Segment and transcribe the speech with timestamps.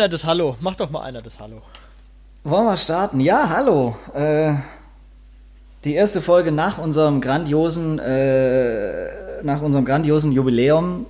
[0.00, 0.56] einer das Hallo.
[0.60, 1.60] Mach doch mal einer das Hallo.
[2.42, 3.20] Wollen wir starten?
[3.20, 3.96] Ja, hallo.
[4.14, 4.54] Äh,
[5.84, 11.04] die erste Folge nach unserem grandiosen, äh, nach unserem grandiosen Jubiläum,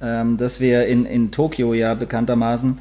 [0.00, 2.80] ähm, das wir in, in Tokio ja bekanntermaßen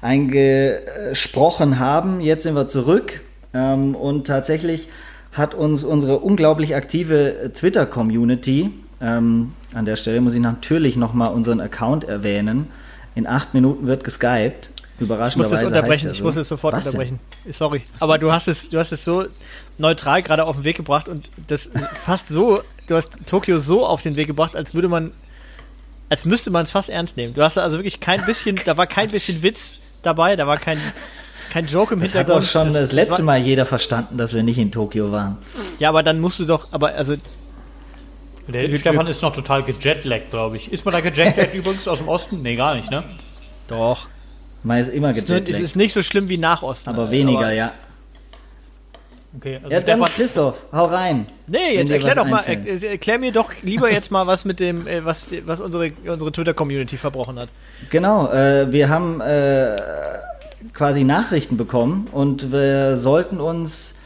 [0.00, 2.22] eingesprochen haben.
[2.22, 3.20] Jetzt sind wir zurück
[3.52, 4.88] ähm, und tatsächlich
[5.32, 8.70] hat uns unsere unglaublich aktive Twitter-Community,
[9.02, 12.68] ähm, an der Stelle muss ich natürlich nochmal unseren Account erwähnen,
[13.14, 14.70] in acht Minuten wird geskypt.
[15.02, 15.54] Überraschenderweise.
[15.54, 16.12] Ich muss es unterbrechen, so.
[16.12, 17.20] ich muss es sofort Was unterbrechen.
[17.44, 17.52] Denn?
[17.52, 17.82] Sorry.
[17.92, 19.26] Was Aber du hast es, du hast es so
[19.78, 21.70] neutral gerade auf den Weg gebracht und das
[22.04, 25.12] fast so, du hast Tokio so auf den Weg gebracht, als würde man,
[26.08, 27.34] als müsste man es fast ernst nehmen.
[27.34, 30.78] Du hast also wirklich kein bisschen, da war kein bisschen Witz dabei, da war kein,
[31.50, 32.36] kein Joke im das Hintergrund.
[32.36, 35.12] Hat doch schon das, das letzte das Mal jeder verstanden, dass wir nicht in Tokio
[35.12, 35.38] waren.
[35.78, 37.16] Ja, aber dann musst du doch, aber also.
[38.48, 40.72] Der Stefan ist noch total gejetlaggt, glaube ich.
[40.72, 42.42] Ist man da gejetlaggt übrigens aus dem Osten?
[42.42, 43.04] Nee, gar nicht, ne?
[43.68, 44.08] Doch.
[44.62, 45.48] Man ist immer gejetlaggt.
[45.48, 46.90] Es ist nicht so schlimm wie nach Osten.
[46.90, 47.72] Aber weniger, aber ja.
[49.34, 51.26] Okay, also ja, dann Christoph, hau rein.
[51.46, 55.04] Nee, jetzt erklär doch mal, erklär mir doch lieber jetzt mal, was mit dem, äh,
[55.06, 57.48] was, was unsere, unsere Twitter-Community verbrochen hat.
[57.88, 59.80] Genau, äh, wir haben äh,
[60.74, 64.00] quasi Nachrichten bekommen und wir sollten uns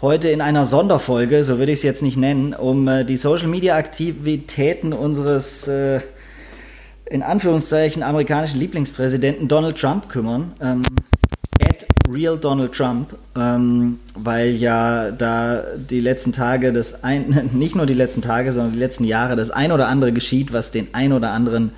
[0.00, 4.94] heute in einer Sonderfolge, so würde ich es jetzt nicht nennen, um äh, die Social-Media-Aktivitäten
[4.94, 6.00] unseres äh,
[7.10, 10.52] in Anführungszeichen amerikanischen Lieblingspräsidenten Donald Trump kümmern.
[10.62, 10.82] Ähm,
[11.68, 17.86] at Real Donald Trump, ähm, weil ja da die letzten Tage das ein, nicht nur
[17.86, 21.12] die letzten Tage, sondern die letzten Jahre das ein oder andere geschieht, was den ein
[21.12, 21.72] oder anderen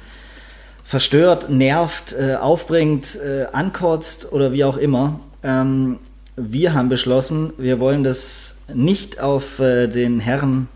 [0.85, 5.21] verstört, nervt, äh, aufbringt, äh, ankotzt oder wie auch immer.
[5.43, 5.99] Ähm,
[6.37, 10.69] wir haben beschlossen, wir wollen das nicht auf äh, den Herrn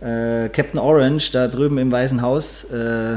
[0.00, 3.16] äh, Captain Orange da drüben im Weißen Haus äh,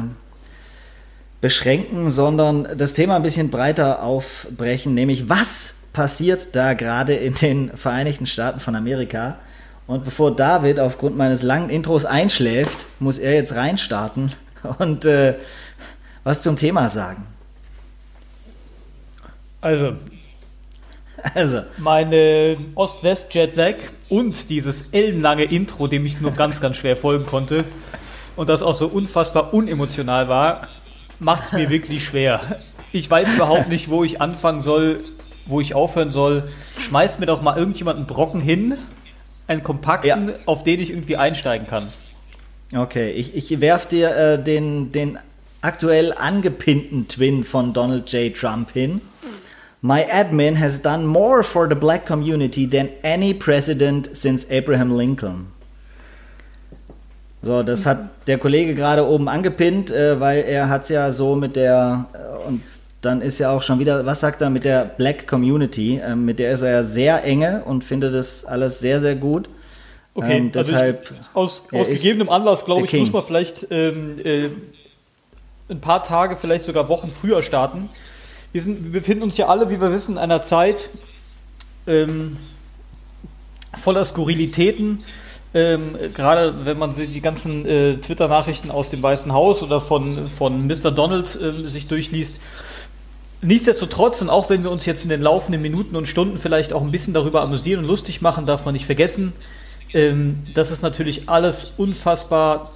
[1.45, 7.78] beschränken, sondern das Thema ein bisschen breiter aufbrechen, nämlich was passiert da gerade in den
[7.78, 9.38] Vereinigten Staaten von Amerika.
[9.85, 14.31] Und bevor David aufgrund meines langen Intros einschläft, muss er jetzt reinstarten
[14.79, 15.35] und äh,
[16.23, 17.28] was zum Thema sagen.
[19.61, 19.95] Also,
[21.35, 21.61] also.
[21.78, 23.75] meine Ost-West-Jetlag
[24.09, 27.66] und dieses ellenlange Intro, dem ich nur ganz, ganz schwer folgen konnte
[28.35, 30.69] und das auch so unfassbar unemotional war,
[31.20, 32.42] macht es mir wirklich schwer.
[32.92, 35.03] Ich weiß überhaupt nicht, wo ich anfangen soll,
[35.46, 36.50] wo ich aufhören soll.
[36.80, 38.78] Schmeißt mir doch mal irgendjemand einen Brocken hin,
[39.48, 40.36] einen kompakten, ja.
[40.46, 41.90] auf den ich irgendwie einsteigen kann.
[42.74, 45.20] Okay, ich, ich werf dir äh, den, den
[45.62, 48.36] aktuell angepinnten Twin von Donald J.
[48.36, 49.02] Trump hin.
[49.82, 55.54] My admin has done more for the black community than any president since Abraham Lincoln.
[57.45, 61.35] So, das hat der Kollege gerade oben angepinnt, äh, weil er hat es ja so
[61.35, 62.63] mit der, äh, und
[63.01, 65.97] dann ist ja auch schon wieder, was sagt er mit der Black Community?
[65.97, 69.47] Äh, mit der ist er ja sehr enge und findet das alles sehr, sehr gut.
[70.16, 73.01] Okay, ähm, deshalb, also ich, aus, aus gegebenem Anlass, glaube ich, King.
[73.01, 74.50] muss man vielleicht ähm, äh,
[75.69, 77.89] ein paar Tage, vielleicht sogar Wochen früher starten.
[78.53, 80.89] Wir, sind, wir befinden uns ja alle, wie wir wissen, in einer Zeit
[81.85, 82.38] ähm,
[83.75, 85.03] voller Skurrilitäten
[85.55, 90.67] ähm, Gerade wenn man die ganzen äh, Twitter-Nachrichten aus dem Weißen Haus oder von, von
[90.67, 90.91] Mr.
[90.91, 92.35] Donald äh, sich durchliest.
[93.41, 96.81] Nichtsdestotrotz, und auch wenn wir uns jetzt in den laufenden Minuten und Stunden vielleicht auch
[96.81, 99.31] ein bisschen darüber amüsieren und lustig machen, darf man nicht vergessen,
[99.93, 102.73] ähm, das ist natürlich alles unfassbar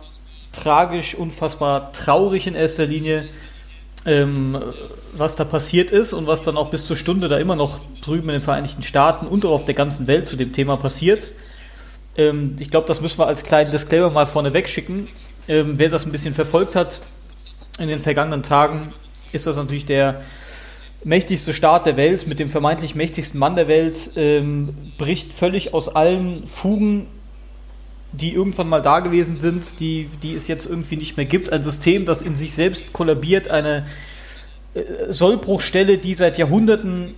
[0.53, 3.27] tragisch, unfassbar traurig in erster Linie,
[4.05, 4.57] ähm,
[5.11, 8.29] was da passiert ist und was dann auch bis zur Stunde da immer noch drüben
[8.29, 11.27] in den Vereinigten Staaten und auch auf der ganzen Welt zu dem Thema passiert.
[12.19, 15.07] Ähm, ich glaube, das müssen wir als kleinen Disclaimer mal vorne wegschicken.
[15.47, 16.99] Ähm, wer das ein bisschen verfolgt hat
[17.79, 18.93] in den vergangenen Tagen,
[19.31, 20.21] ist das natürlich der
[21.05, 25.87] mächtigste Staat der Welt mit dem vermeintlich mächtigsten Mann der Welt, ähm, bricht völlig aus
[25.87, 27.07] allen Fugen,
[28.11, 31.53] die irgendwann mal da gewesen sind, die, die es jetzt irgendwie nicht mehr gibt.
[31.53, 33.85] Ein System, das in sich selbst kollabiert, eine
[34.73, 37.15] äh, Sollbruchstelle, die seit Jahrhunderten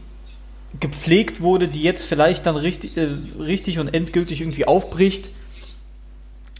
[0.79, 3.09] gepflegt wurde, die jetzt vielleicht dann richtig, äh,
[3.39, 5.29] richtig und endgültig irgendwie aufbricht.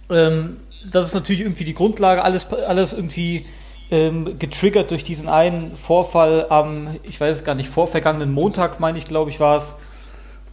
[0.10, 0.58] Ähm,
[0.90, 3.46] das ist natürlich irgendwie die Grundlage, alles, alles irgendwie
[3.90, 8.98] ähm, getriggert durch diesen einen Vorfall am, ich weiß es gar nicht, vorvergangenen Montag, meine
[8.98, 9.76] ich, glaube ich, war es.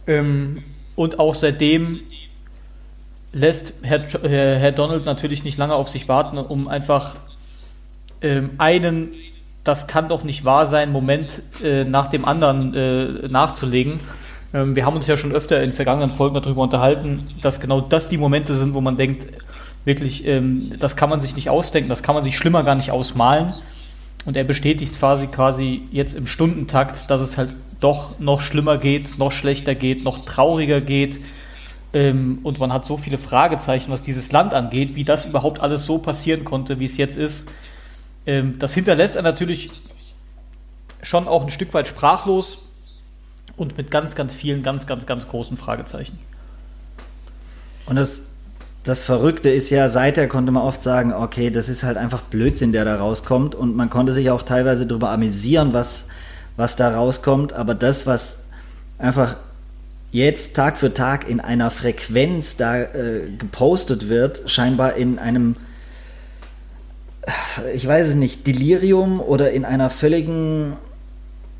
[0.07, 0.63] Ähm,
[0.95, 2.01] und auch seitdem
[3.31, 7.15] lässt Herr, Herr, Donald natürlich nicht lange auf sich warten, um einfach
[8.21, 9.13] ähm, einen
[9.63, 13.97] das kann doch nicht wahr sein, Moment äh, nach dem anderen äh, nachzulegen.
[14.53, 18.07] Ähm, wir haben uns ja schon öfter in vergangenen Folgen darüber unterhalten, dass genau das
[18.07, 19.27] die Momente sind, wo man denkt,
[19.85, 22.91] wirklich, ähm, das kann man sich nicht ausdenken, das kann man sich schlimmer gar nicht
[22.91, 23.53] ausmalen.
[24.25, 29.17] Und er bestätigt quasi, quasi jetzt im Stundentakt, dass es halt doch noch schlimmer geht,
[29.17, 31.19] noch schlechter geht, noch trauriger geht.
[31.93, 35.85] Ähm, und man hat so viele Fragezeichen, was dieses Land angeht, wie das überhaupt alles
[35.85, 37.49] so passieren konnte, wie es jetzt ist.
[38.25, 39.71] Ähm, das hinterlässt er natürlich
[41.01, 42.59] schon auch ein Stück weit sprachlos
[43.57, 46.19] und mit ganz, ganz vielen, ganz, ganz, ganz großen Fragezeichen.
[47.85, 48.27] Und das,
[48.83, 52.71] das Verrückte ist ja, seither konnte man oft sagen, okay, das ist halt einfach Blödsinn,
[52.71, 53.55] der da rauskommt.
[53.55, 56.09] Und man konnte sich auch teilweise darüber amüsieren, was,
[56.55, 57.53] was da rauskommt.
[57.53, 58.43] Aber das, was
[58.97, 59.37] einfach
[60.11, 65.55] jetzt Tag für Tag in einer Frequenz da äh, gepostet wird, scheinbar in einem,
[67.73, 70.73] ich weiß es nicht, Delirium oder in einer völligen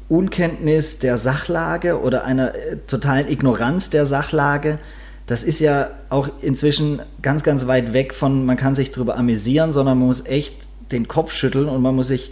[0.08, 4.80] Unkenntnis der Sachlage oder einer äh, totalen Ignoranz der Sachlage,
[5.28, 9.72] das ist ja auch inzwischen ganz, ganz weit weg von, man kann sich darüber amüsieren,
[9.72, 10.56] sondern man muss echt
[10.92, 12.32] den Kopf schütteln und man muss sich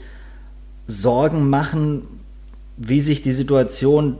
[0.88, 2.08] Sorgen machen,
[2.76, 4.18] wie sich die Situation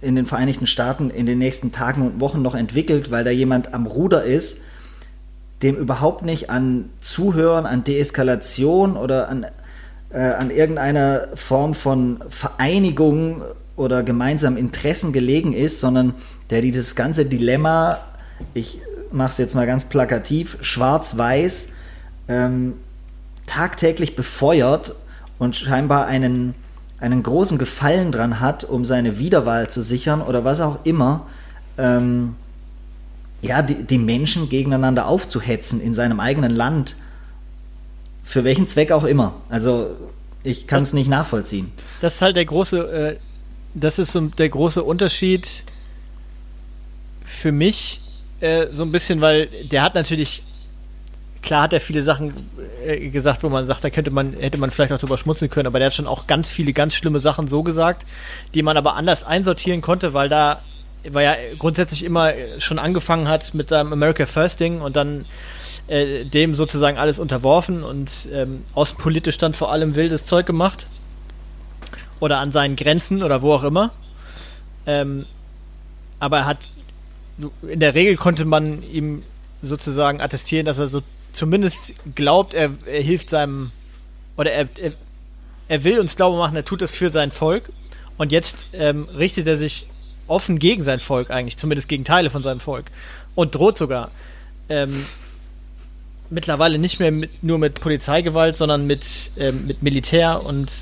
[0.00, 3.74] in den Vereinigten Staaten in den nächsten Tagen und Wochen noch entwickelt, weil da jemand
[3.74, 4.62] am Ruder ist,
[5.62, 9.46] dem überhaupt nicht an Zuhören, an Deeskalation oder an,
[10.10, 13.42] äh, an irgendeiner Form von Vereinigung
[13.76, 16.14] oder gemeinsamen Interessen gelegen ist, sondern
[16.50, 17.98] der dieses ganze Dilemma,
[18.54, 18.80] ich
[19.12, 21.68] mache es jetzt mal ganz plakativ, schwarz-weiß,
[22.28, 22.74] ähm,
[23.46, 24.94] tagtäglich befeuert
[25.38, 26.54] und scheinbar einen,
[26.98, 31.26] einen großen Gefallen dran hat, um seine Wiederwahl zu sichern oder was auch immer,
[31.78, 32.36] ähm,
[33.42, 36.96] ja, die, die Menschen gegeneinander aufzuhetzen in seinem eigenen Land.
[38.24, 39.34] Für welchen Zweck auch immer.
[39.48, 39.90] Also
[40.42, 41.70] ich kann es nicht nachvollziehen.
[42.00, 43.16] Das ist halt der große, äh,
[43.74, 45.64] das ist so der große Unterschied
[47.24, 48.00] für mich
[48.40, 50.44] äh, so ein bisschen, weil der hat natürlich,
[51.42, 52.32] klar hat er viele Sachen
[52.84, 55.66] äh, gesagt, wo man sagt, da könnte man, hätte man vielleicht auch drüber schmunzeln können,
[55.66, 58.06] aber der hat schon auch ganz viele ganz schlimme Sachen so gesagt,
[58.54, 60.62] die man aber anders einsortieren konnte, weil da
[61.12, 65.26] weil er grundsätzlich immer schon angefangen hat mit seinem America First Ding und dann
[65.88, 70.86] äh, dem sozusagen alles unterworfen und ähm, außenpolitisch dann vor allem wildes Zeug gemacht
[72.20, 73.90] oder an seinen Grenzen oder wo auch immer.
[74.86, 75.26] Ähm,
[76.18, 76.58] aber er hat
[77.62, 79.22] in der Regel konnte man ihm
[79.62, 83.72] sozusagen attestieren, dass er so zumindest glaubt, er, er hilft seinem
[84.36, 84.92] oder er, er,
[85.68, 87.70] er, will uns Glaube machen, er tut das für sein Volk.
[88.18, 89.86] Und jetzt ähm, richtet er sich
[90.28, 92.86] offen gegen sein Volk eigentlich, zumindest gegen Teile von seinem Volk.
[93.34, 94.10] Und droht sogar.
[94.68, 95.06] Ähm,
[96.30, 100.72] mittlerweile nicht mehr mit, nur mit Polizeigewalt, sondern mit, ähm, mit Militär und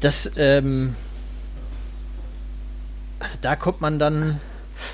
[0.00, 0.96] das, ähm,
[3.20, 4.40] also da kommt man dann.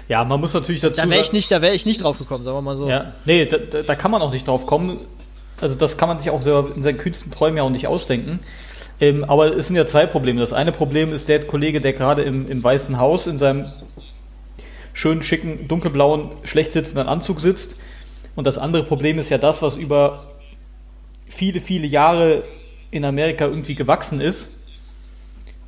[0.08, 1.00] Ja, man muss natürlich dazu.
[1.00, 2.88] Da wäre ich nicht, da wäre ich nicht drauf gekommen, sagen wir mal so.
[2.88, 4.98] Ja, nee, da, da, kann man auch nicht drauf kommen.
[5.60, 8.40] Also das kann man sich auch selber in seinen kühnsten Träumen ja auch nicht ausdenken.
[9.00, 10.40] Ähm, aber es sind ja zwei Probleme.
[10.40, 13.66] Das eine Problem ist der Kollege, der gerade im, im Weißen Haus in seinem
[14.92, 17.76] schönen, schicken, dunkelblauen, schlecht sitzenden Anzug sitzt.
[18.34, 20.26] Und das andere Problem ist ja das, was über
[21.28, 22.44] viele, viele Jahre
[22.90, 24.52] in Amerika irgendwie gewachsen ist.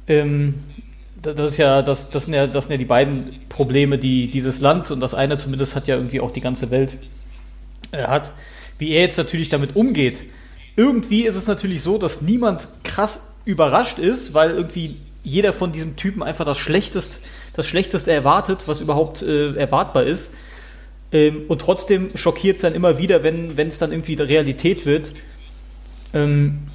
[0.08, 0.54] Ähm,
[1.22, 4.60] das, ist ja, das, das, sind ja, das sind ja die beiden Probleme, die dieses
[4.60, 6.96] Land und das eine zumindest hat ja irgendwie auch die ganze Welt
[7.92, 8.32] äh, hat.
[8.78, 10.24] Wie er jetzt natürlich damit umgeht.
[10.76, 15.96] Irgendwie ist es natürlich so, dass niemand krass überrascht ist, weil irgendwie jeder von diesem
[15.96, 17.20] Typen einfach das Schlechteste,
[17.54, 20.32] das Schlechteste erwartet, was überhaupt äh, erwartbar ist.
[21.12, 25.12] Ähm, und trotzdem schockiert es dann immer wieder, wenn es dann irgendwie Realität wird.
[26.14, 26.70] Ähm,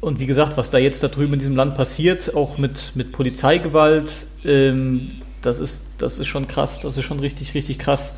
[0.00, 3.12] und wie gesagt, was da jetzt da drüben in diesem Land passiert, auch mit, mit
[3.12, 5.10] Polizeigewalt, ähm,
[5.42, 8.12] das, ist, das ist schon krass, das ist schon richtig, richtig krass.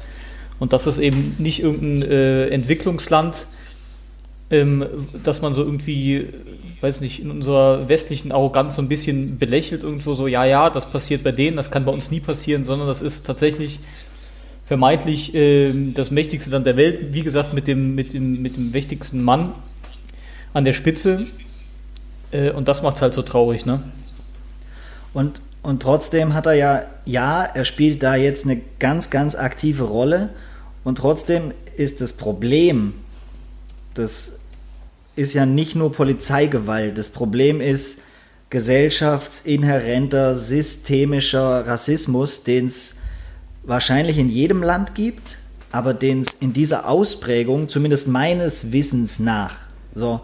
[0.59, 3.47] Und das ist eben nicht irgendein äh, Entwicklungsland,
[4.51, 4.85] ähm,
[5.25, 6.27] dass man so irgendwie,
[6.81, 10.91] weiß nicht, in unserer westlichen Arroganz so ein bisschen belächelt, irgendwo so, ja, ja, das
[10.91, 13.79] passiert bei denen, das kann bei uns nie passieren, sondern das ist tatsächlich
[14.65, 18.71] vermeintlich äh, das mächtigste Land der Welt, wie gesagt, mit dem, mit dem, mit dem
[18.73, 19.53] mächtigsten Mann
[20.53, 21.27] an der Spitze.
[22.33, 23.83] Äh, und das macht es halt so traurig, ne?
[25.13, 29.85] Und, und trotzdem hat er ja, ja, er spielt da jetzt eine ganz, ganz aktive
[29.85, 30.31] Rolle.
[30.85, 32.95] Und trotzdem ist das Problem,
[33.95, 34.40] das
[35.21, 36.97] ist ja nicht nur Polizeigewalt.
[36.97, 38.01] Das Problem ist
[38.49, 42.97] gesellschaftsinhärenter, systemischer Rassismus, den es
[43.63, 45.37] wahrscheinlich in jedem Land gibt,
[45.73, 49.57] aber den es in dieser Ausprägung, zumindest meines Wissens nach,
[49.95, 50.23] so,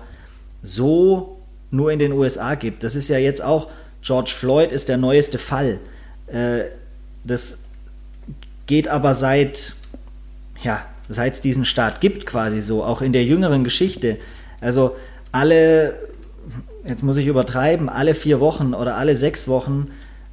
[0.63, 2.83] so nur in den USA gibt.
[2.83, 3.69] Das ist ja jetzt auch,
[4.01, 5.79] George Floyd ist der neueste Fall.
[6.27, 6.71] Äh,
[7.23, 7.65] das
[8.67, 9.75] geht aber seit,
[10.63, 14.17] ja, seit es diesen Staat gibt quasi so, auch in der jüngeren Geschichte.
[14.61, 14.97] Also
[15.33, 15.95] alle
[16.89, 19.89] jetzt muss ich übertreiben, alle vier Wochen oder alle sechs Wochen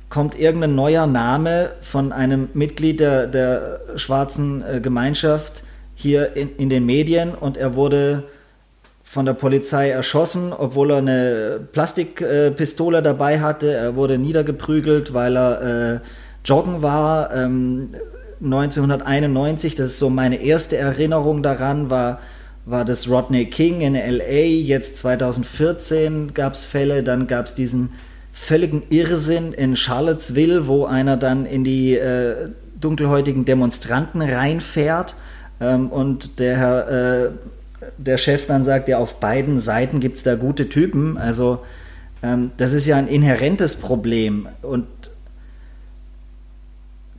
[0.10, 5.64] kommt irgendein neuer Name von einem Mitglied der, der schwarzen äh, Gemeinschaft
[5.96, 8.24] hier in, in den Medien und er wurde
[9.04, 13.74] von der Polizei erschossen, obwohl er eine Plastikpistole äh, dabei hatte.
[13.74, 15.62] Er wurde niedergeprügelt, weil er
[15.96, 16.00] äh,
[16.46, 17.34] joggen war.
[17.34, 17.96] Ähm,
[18.44, 22.20] 1991, das ist so meine erste Erinnerung daran, war,
[22.66, 24.46] war das Rodney King in LA.
[24.46, 27.90] Jetzt 2014 gab es Fälle, dann gab es diesen
[28.32, 35.16] völligen Irrsinn in Charlottesville, wo einer dann in die äh, dunkelhäutigen Demonstranten reinfährt
[35.62, 37.32] ähm, und der,
[37.82, 41.18] äh, der Chef dann sagt, ja, auf beiden Seiten gibt es da gute Typen.
[41.18, 41.60] Also
[42.22, 44.88] ähm, das ist ja ein inhärentes Problem und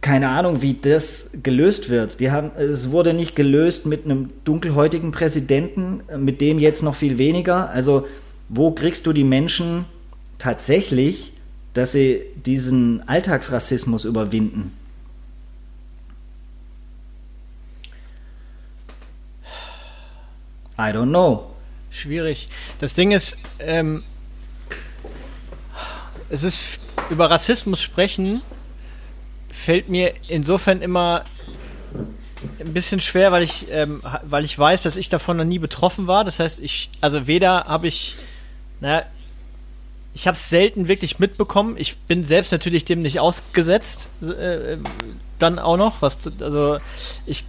[0.05, 2.21] keine Ahnung, wie das gelöst wird.
[2.21, 7.17] Die haben, es wurde nicht gelöst mit einem dunkelhäutigen Präsidenten, mit dem jetzt noch viel
[7.17, 7.71] weniger.
[7.71, 8.07] Also
[8.51, 9.87] wo kriegst du die Menschen
[10.37, 11.33] tatsächlich,
[11.73, 14.75] dass sie diesen Alltagsrassismus überwinden?
[20.77, 21.51] I don't know.
[21.91, 22.49] Schwierig.
[22.79, 24.03] Das Ding ist, ähm,
[26.29, 28.43] es ist über Rassismus sprechen
[29.55, 31.25] fällt mir insofern immer
[32.61, 36.07] ein bisschen schwer, weil ich, ähm, weil ich weiß, dass ich davon noch nie betroffen
[36.07, 36.25] war.
[36.25, 38.17] Das heißt, ich, also weder habe ich,
[38.81, 39.05] naja,
[40.13, 41.77] ich habe es selten wirklich mitbekommen.
[41.79, 44.77] Ich bin selbst natürlich dem nicht ausgesetzt, äh,
[45.39, 46.03] dann auch noch.
[46.03, 46.79] Was, also
[47.25, 47.45] ich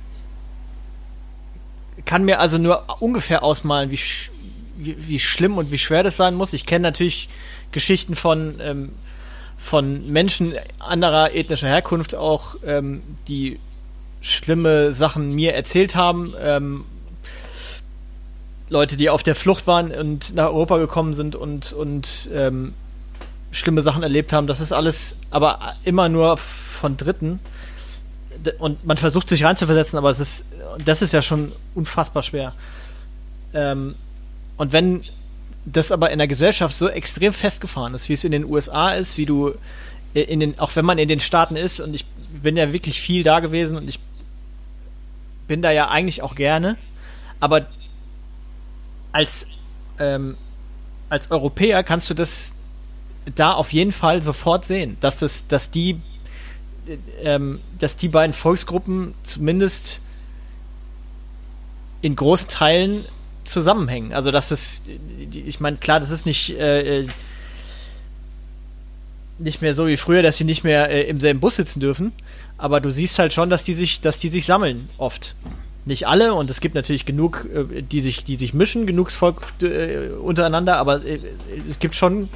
[2.05, 3.99] kann mir also nur ungefähr ausmalen, wie,
[4.77, 6.53] wie, wie schlimm und wie schwer das sein muss.
[6.53, 7.29] Ich kenne natürlich
[7.71, 8.91] Geschichten von ähm,
[9.65, 13.59] von Menschen anderer ethnischer Herkunft auch, ähm, die
[14.21, 16.35] schlimme Sachen mir erzählt haben.
[16.39, 16.85] Ähm,
[18.69, 22.75] Leute, die auf der Flucht waren und nach Europa gekommen sind und, und ähm,
[23.49, 24.45] schlimme Sachen erlebt haben.
[24.45, 27.39] Das ist alles aber immer nur von Dritten.
[28.59, 30.45] Und man versucht sich reinzuversetzen, aber das ist,
[30.85, 32.53] das ist ja schon unfassbar schwer.
[33.55, 33.95] Ähm,
[34.57, 35.05] und wenn
[35.65, 39.17] das aber in der Gesellschaft so extrem festgefahren ist, wie es in den USA ist,
[39.17, 39.55] wie du
[40.13, 43.23] in den, auch wenn man in den Staaten ist, und ich bin ja wirklich viel
[43.23, 43.99] da gewesen und ich
[45.47, 46.77] bin da ja eigentlich auch gerne,
[47.39, 47.67] aber
[49.11, 49.47] als,
[49.99, 50.37] ähm,
[51.09, 52.53] als Europäer kannst du das
[53.33, 55.99] da auf jeden Fall sofort sehen, dass das, dass die,
[57.21, 60.01] ähm, dass die beiden Volksgruppen zumindest
[62.01, 63.05] in großen Teilen
[63.45, 64.13] zusammenhängen.
[64.13, 64.83] Also das ist,
[65.31, 67.07] ich meine, klar, das ist nicht äh, äh,
[69.37, 72.11] nicht mehr so wie früher, dass sie nicht mehr äh, im selben Bus sitzen dürfen,
[72.57, 75.35] aber du siehst halt schon, dass die sich, dass die sich sammeln oft.
[75.85, 79.41] Nicht alle und es gibt natürlich genug, äh, die sich, die sich mischen, genug Volk
[79.61, 81.19] äh, untereinander, aber äh,
[81.69, 82.29] es gibt schon,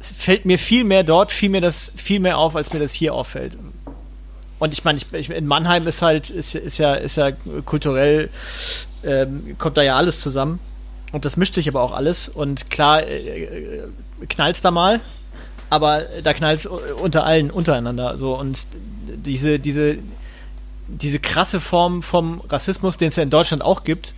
[0.00, 2.92] es fällt mir viel mehr dort, viel mehr das, viel mehr auf, als mir das
[2.92, 3.56] hier auffällt.
[4.58, 7.32] Und ich meine, in Mannheim ist halt, ist, ist ja, ist ja
[7.64, 8.30] kulturell
[9.04, 10.58] ähm, kommt da ja alles zusammen.
[11.12, 12.28] Und das mischt sich aber auch alles.
[12.28, 13.82] Und klar, äh, äh
[14.28, 15.00] knallt's da mal,
[15.68, 18.16] aber da knallt's unter allen untereinander.
[18.16, 18.38] So.
[18.38, 18.66] Und
[19.06, 19.98] diese, diese,
[20.88, 24.14] diese krasse Form vom Rassismus, den es ja in Deutschland auch gibt,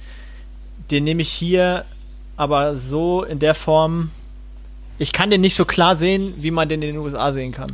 [0.90, 1.84] den nehme ich hier
[2.36, 4.10] aber so in der Form.
[4.98, 7.72] Ich kann den nicht so klar sehen, wie man den in den USA sehen kann.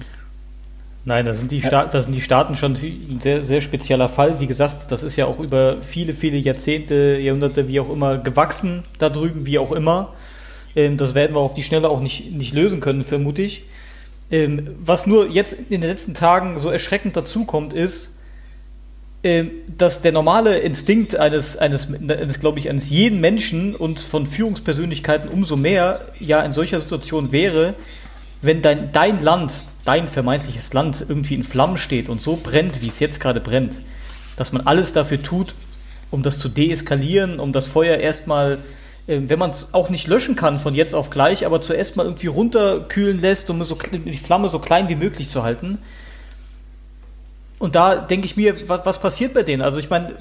[1.04, 4.38] Nein, da sind, die Staaten, da sind die Staaten schon ein sehr, sehr spezieller Fall.
[4.38, 8.84] Wie gesagt, das ist ja auch über viele, viele Jahrzehnte, Jahrhunderte, wie auch immer, gewachsen
[8.98, 10.12] da drüben, wie auch immer.
[10.76, 13.64] Ähm, das werden wir auf die Schnelle auch nicht, nicht lösen können, vermute ich.
[14.30, 18.18] Ähm, was nur jetzt in den letzten Tagen so erschreckend dazukommt, ist,
[19.22, 24.26] ähm, dass der normale Instinkt eines, eines, eines glaube ich, eines jeden Menschen und von
[24.26, 27.74] Führungspersönlichkeiten umso mehr ja in solcher Situation wäre,
[28.42, 29.52] wenn dein, dein Land
[29.84, 33.82] dein vermeintliches Land irgendwie in Flammen steht und so brennt, wie es jetzt gerade brennt,
[34.36, 35.54] dass man alles dafür tut,
[36.10, 38.58] um das zu deeskalieren, um das Feuer erstmal,
[39.06, 42.04] äh, wenn man es auch nicht löschen kann von jetzt auf gleich, aber zuerst mal
[42.04, 45.78] irgendwie runterkühlen lässt, um so, die Flamme so klein wie möglich zu halten.
[47.58, 49.62] Und da denke ich mir, was, was passiert bei denen?
[49.62, 50.14] Also ich meine,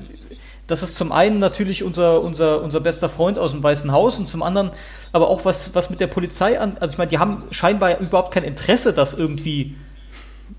[0.69, 4.29] das ist zum einen natürlich unser, unser, unser bester Freund aus dem Weißen Haus und
[4.29, 4.69] zum anderen
[5.11, 6.75] aber auch was, was mit der Polizei an.
[6.79, 9.75] Also ich meine, die haben scheinbar überhaupt kein Interesse, das irgendwie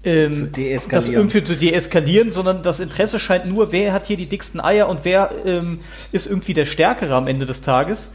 [0.02, 0.50] ähm,
[0.90, 4.88] das irgendwie zu deeskalieren, sondern das Interesse scheint nur, wer hat hier die dicksten Eier
[4.88, 5.78] und wer ähm,
[6.10, 8.12] ist irgendwie der Stärkere am Ende des Tages.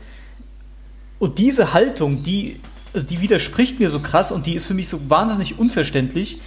[1.17, 2.59] Und diese Haltung, die,
[2.93, 6.41] also die widerspricht mir so krass und die ist für mich so wahnsinnig unverständlich,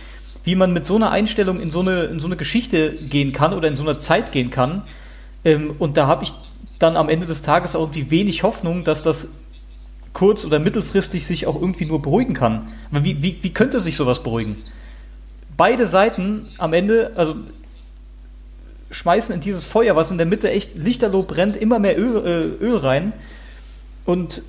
[0.45, 3.55] wie man mit so einer Einstellung in so eine, in so eine Geschichte gehen kann
[3.55, 4.83] oder in so eine Zeit gehen kann.
[5.45, 6.33] Ähm, und da habe ich
[6.79, 9.29] dann am Ende des Tages auch irgendwie wenig Hoffnung, dass das
[10.13, 12.69] kurz- oder mittelfristig sich auch irgendwie nur beruhigen kann.
[12.91, 14.57] Wie, wie, wie könnte sich sowas beruhigen?
[15.57, 17.37] Beide Seiten am Ende, also
[18.91, 22.17] schmeißen in dieses Feuer, was in der Mitte echt lichterloh brennt, immer mehr Öl,
[22.61, 23.13] äh, Öl rein.
[24.05, 24.43] Und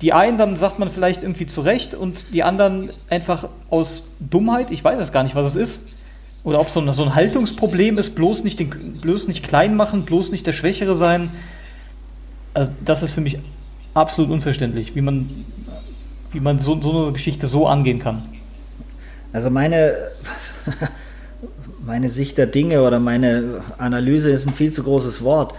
[0.00, 4.82] die einen dann sagt man vielleicht irgendwie zurecht und die anderen einfach aus Dummheit, ich
[4.82, 5.82] weiß es gar nicht, was es ist.
[6.44, 10.04] Oder ob so ein, so ein Haltungsproblem ist, bloß nicht, den, bloß nicht klein machen,
[10.04, 11.30] bloß nicht der Schwächere sein.
[12.52, 13.38] Also das ist für mich
[13.94, 15.44] absolut unverständlich, wie man,
[16.32, 18.28] wie man so, so eine Geschichte so angehen kann.
[19.32, 19.94] Also meine,
[21.84, 25.54] meine Sicht der Dinge oder meine Analyse ist ein viel zu großes Wort.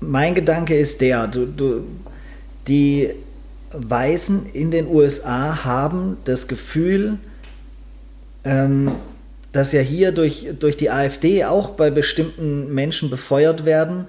[0.00, 1.84] Mein Gedanke ist der, du, du,
[2.68, 3.10] die
[3.72, 7.18] Weißen in den USA haben das Gefühl,
[8.44, 8.90] ähm,
[9.54, 14.06] dass ja hier durch, durch die AfD auch bei bestimmten Menschen befeuert werden.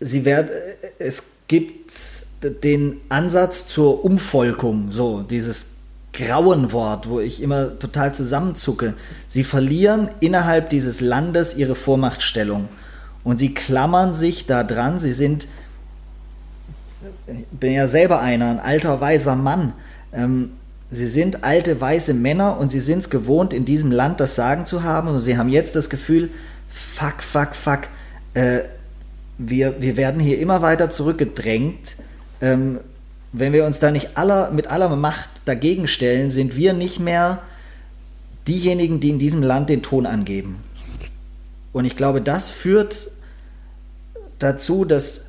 [0.00, 0.50] Sie werden,
[0.98, 1.94] es gibt
[2.42, 5.76] den Ansatz zur Umvolkung, so dieses
[6.12, 8.92] grauen Wort, wo ich immer total zusammenzucke.
[9.28, 12.68] Sie verlieren innerhalb dieses Landes ihre Vormachtstellung
[13.24, 15.00] und sie klammern sich da dran.
[15.00, 15.48] Sie sind,
[17.26, 19.72] ich bin ja selber einer, ein alter weißer Mann.
[20.12, 20.50] Ähm,
[20.90, 24.66] sie sind alte weiße Männer und sie sind es gewohnt, in diesem Land das Sagen
[24.66, 26.30] zu haben und sie haben jetzt das Gefühl,
[26.68, 27.80] fuck, fuck, fuck,
[28.34, 28.60] äh,
[29.38, 31.96] wir, wir werden hier immer weiter zurückgedrängt.
[32.40, 32.80] Ähm,
[33.32, 37.42] wenn wir uns da nicht aller, mit aller Macht dagegen stellen, sind wir nicht mehr
[38.48, 40.56] diejenigen, die in diesem Land den Ton angeben.
[41.72, 43.10] Und ich glaube, das führt
[44.38, 45.26] dazu, dass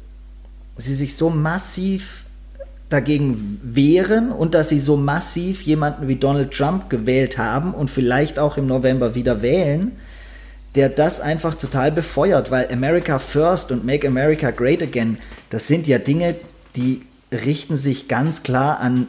[0.77, 2.23] sie sich so massiv
[2.89, 8.39] dagegen wehren und dass sie so massiv jemanden wie Donald Trump gewählt haben und vielleicht
[8.39, 9.91] auch im November wieder wählen,
[10.75, 15.17] der das einfach total befeuert, weil America First und Make America Great Again,
[15.49, 16.35] das sind ja Dinge,
[16.75, 19.07] die richten sich ganz klar an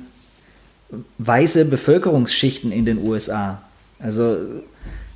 [1.19, 3.63] weiße Bevölkerungsschichten in den USA.
[4.01, 4.39] Also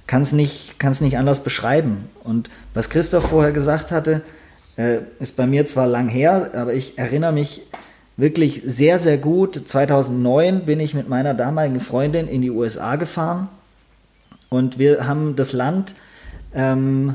[0.06, 2.10] kann es nicht, nicht anders beschreiben.
[2.22, 4.22] Und was Christoph vorher gesagt hatte,
[4.76, 7.62] äh, ist bei mir zwar lang her, aber ich erinnere mich
[8.16, 9.54] wirklich sehr, sehr gut.
[9.54, 13.48] 2009 bin ich mit meiner damaligen Freundin in die USA gefahren
[14.48, 15.94] und wir haben das Land
[16.54, 17.14] ähm,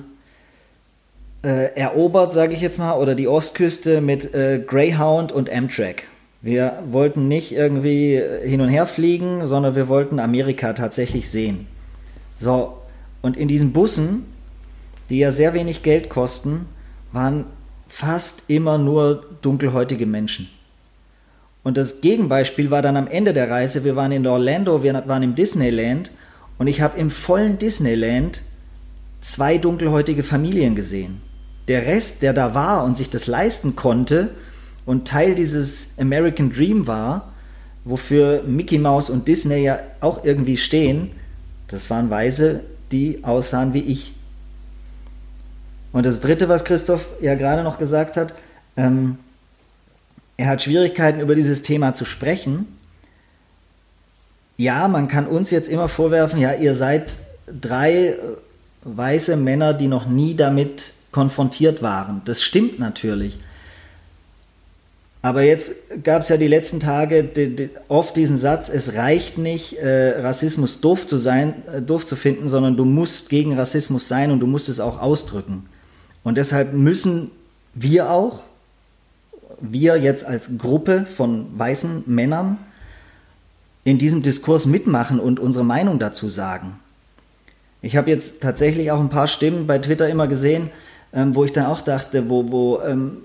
[1.44, 6.04] äh, erobert, sage ich jetzt mal, oder die Ostküste mit äh, Greyhound und Amtrak.
[6.42, 11.68] Wir wollten nicht irgendwie hin und her fliegen, sondern wir wollten Amerika tatsächlich sehen.
[12.40, 12.78] So,
[13.22, 14.26] und in diesen Bussen,
[15.10, 16.68] die ja sehr wenig Geld kosten,
[17.12, 17.46] waren
[17.88, 20.50] fast immer nur dunkelhäutige Menschen.
[21.68, 25.22] Und das Gegenbeispiel war dann am Ende der Reise, wir waren in Orlando, wir waren
[25.22, 26.12] im Disneyland
[26.58, 28.42] und ich habe im vollen Disneyland
[29.20, 31.22] zwei dunkelhäutige Familien gesehen.
[31.68, 34.30] Der Rest, der da war und sich das leisten konnte
[34.86, 37.34] und Teil dieses American Dream war,
[37.84, 41.12] wofür Mickey Mouse und Disney ja auch irgendwie stehen,
[41.68, 44.14] das waren Weise, die aussahen wie ich.
[45.92, 48.34] Und das Dritte, was Christoph ja gerade noch gesagt hat,
[48.78, 49.18] ähm,
[50.38, 52.68] er hat Schwierigkeiten über dieses Thema zu sprechen.
[54.56, 57.14] Ja, man kann uns jetzt immer vorwerfen, ja, ihr seid
[57.48, 58.18] drei äh,
[58.84, 62.22] weiße Männer, die noch nie damit konfrontiert waren.
[62.26, 63.40] Das stimmt natürlich.
[65.22, 65.74] Aber jetzt
[66.04, 71.06] gab es ja die letzten Tage oft diesen Satz, es reicht nicht, äh, Rassismus doof
[71.08, 74.70] zu sein, äh, doof zu finden, sondern du musst gegen Rassismus sein und du musst
[74.70, 75.68] es auch ausdrücken.
[76.24, 77.32] Und deshalb müssen
[77.74, 78.44] wir auch,
[79.60, 82.58] wir jetzt als Gruppe von weißen Männern,
[83.84, 86.80] in diesem Diskurs mitmachen und unsere Meinung dazu sagen.
[87.82, 90.72] Ich habe jetzt tatsächlich auch ein paar Stimmen bei Twitter immer gesehen,
[91.14, 93.20] ähm, wo ich dann auch dachte, wo, wo ähm,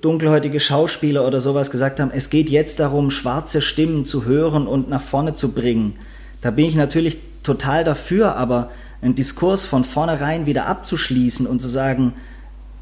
[0.00, 4.90] dunkelhäutige Schauspieler oder sowas gesagt haben, es geht jetzt darum, schwarze Stimmen zu hören und
[4.90, 5.94] nach vorne zu bringen.
[6.42, 11.68] Da bin ich natürlich total dafür, aber einen Diskurs von vornherein wieder abzuschließen und zu
[11.68, 12.12] sagen,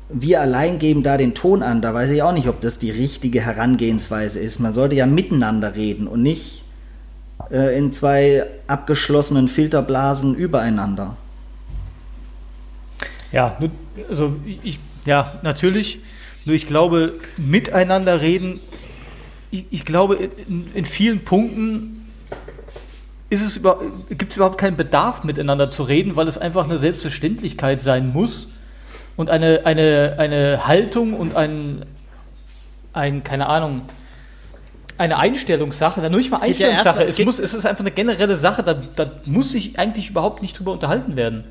[0.08, 2.90] wir allein geben da den Ton an, da weiß ich auch nicht, ob das die
[2.90, 4.60] richtige Herangehensweise ist.
[4.60, 6.62] Man sollte ja miteinander reden und nicht
[7.50, 11.16] äh, in zwei abgeschlossenen Filterblasen übereinander.
[13.32, 13.58] Ja,
[14.08, 16.00] also ich, ja, natürlich.
[16.44, 18.60] Nur ich glaube, miteinander reden,
[19.50, 22.06] ich, ich glaube, in, in, vielen Punkten
[23.28, 26.78] ist es über, gibt es überhaupt keinen Bedarf, miteinander zu reden, weil es einfach eine
[26.78, 28.48] Selbstverständlichkeit sein muss
[29.16, 31.84] und eine, eine, eine Haltung und ein,
[32.92, 33.82] ein, keine Ahnung,
[34.98, 38.36] eine Einstellungssache, da nur nicht mal Einstellungssache, ja es, muss, es ist einfach eine generelle
[38.36, 41.44] Sache, da, da muss sich eigentlich überhaupt nicht drüber unterhalten werden.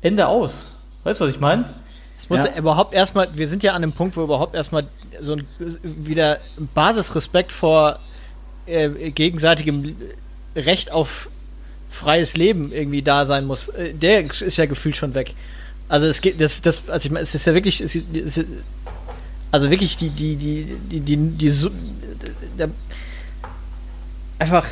[0.00, 0.68] Ende aus.
[1.04, 1.74] Weißt du, was ich meine?
[2.18, 2.56] Es muss ja.
[2.56, 4.88] überhaupt erstmal, wir sind ja an dem Punkt, wo überhaupt erstmal
[5.20, 5.46] so ein,
[5.82, 6.38] wieder
[6.74, 7.98] Basisrespekt vor
[8.66, 9.96] äh, gegenseitigem
[10.56, 11.30] Recht auf
[11.88, 13.68] freies Leben irgendwie da sein muss.
[13.68, 15.34] Äh, der ist ja gefühlt schon weg.
[15.88, 18.44] Also es geht, das, das, also ich meine, es ist ja wirklich, es ist,
[19.50, 21.70] also wirklich die, die, die, die, die, die, die
[22.58, 22.68] der,
[24.38, 24.66] einfach,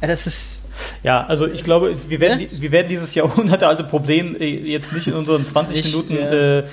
[0.00, 0.62] das ist.
[1.02, 2.48] Ja, also ich glaube, wir werden, ja?
[2.50, 6.64] wir werden dieses jahrhundertealte Problem äh, jetzt nicht in unseren 20 ich, Minuten ja, äh,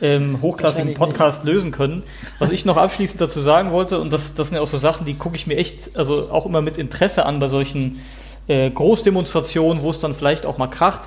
[0.00, 1.52] ähm, hochklassigen Podcast nicht.
[1.52, 2.04] lösen können.
[2.38, 5.04] Was ich noch abschließend dazu sagen wollte, und das, das sind ja auch so Sachen,
[5.04, 8.00] die gucke ich mir echt, also auch immer mit Interesse an bei solchen
[8.46, 11.02] äh, Großdemonstrationen, wo es dann vielleicht auch mal kracht.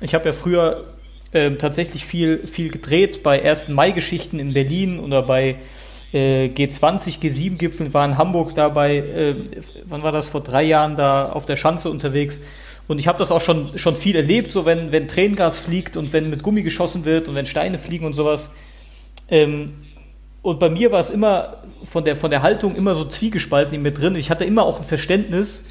[0.00, 0.84] Ich habe ja früher
[1.34, 3.68] äh, tatsächlich viel, viel gedreht bei 1.
[3.68, 5.56] Mai-Geschichten in Berlin oder bei
[6.12, 9.34] äh, G20, G7-Gipfeln, war in Hamburg dabei, äh,
[9.84, 12.40] wann war das, vor drei Jahren da auf der Schanze unterwegs.
[12.86, 16.12] Und ich habe das auch schon, schon viel erlebt, so wenn, wenn Tränengas fliegt und
[16.12, 18.48] wenn mit Gummi geschossen wird und wenn Steine fliegen und sowas.
[19.28, 19.66] Ähm,
[20.40, 23.82] und bei mir war es immer von der, von der Haltung immer so zwiegespalten in
[23.82, 24.14] mir drin.
[24.14, 25.64] Ich hatte immer auch ein Verständnis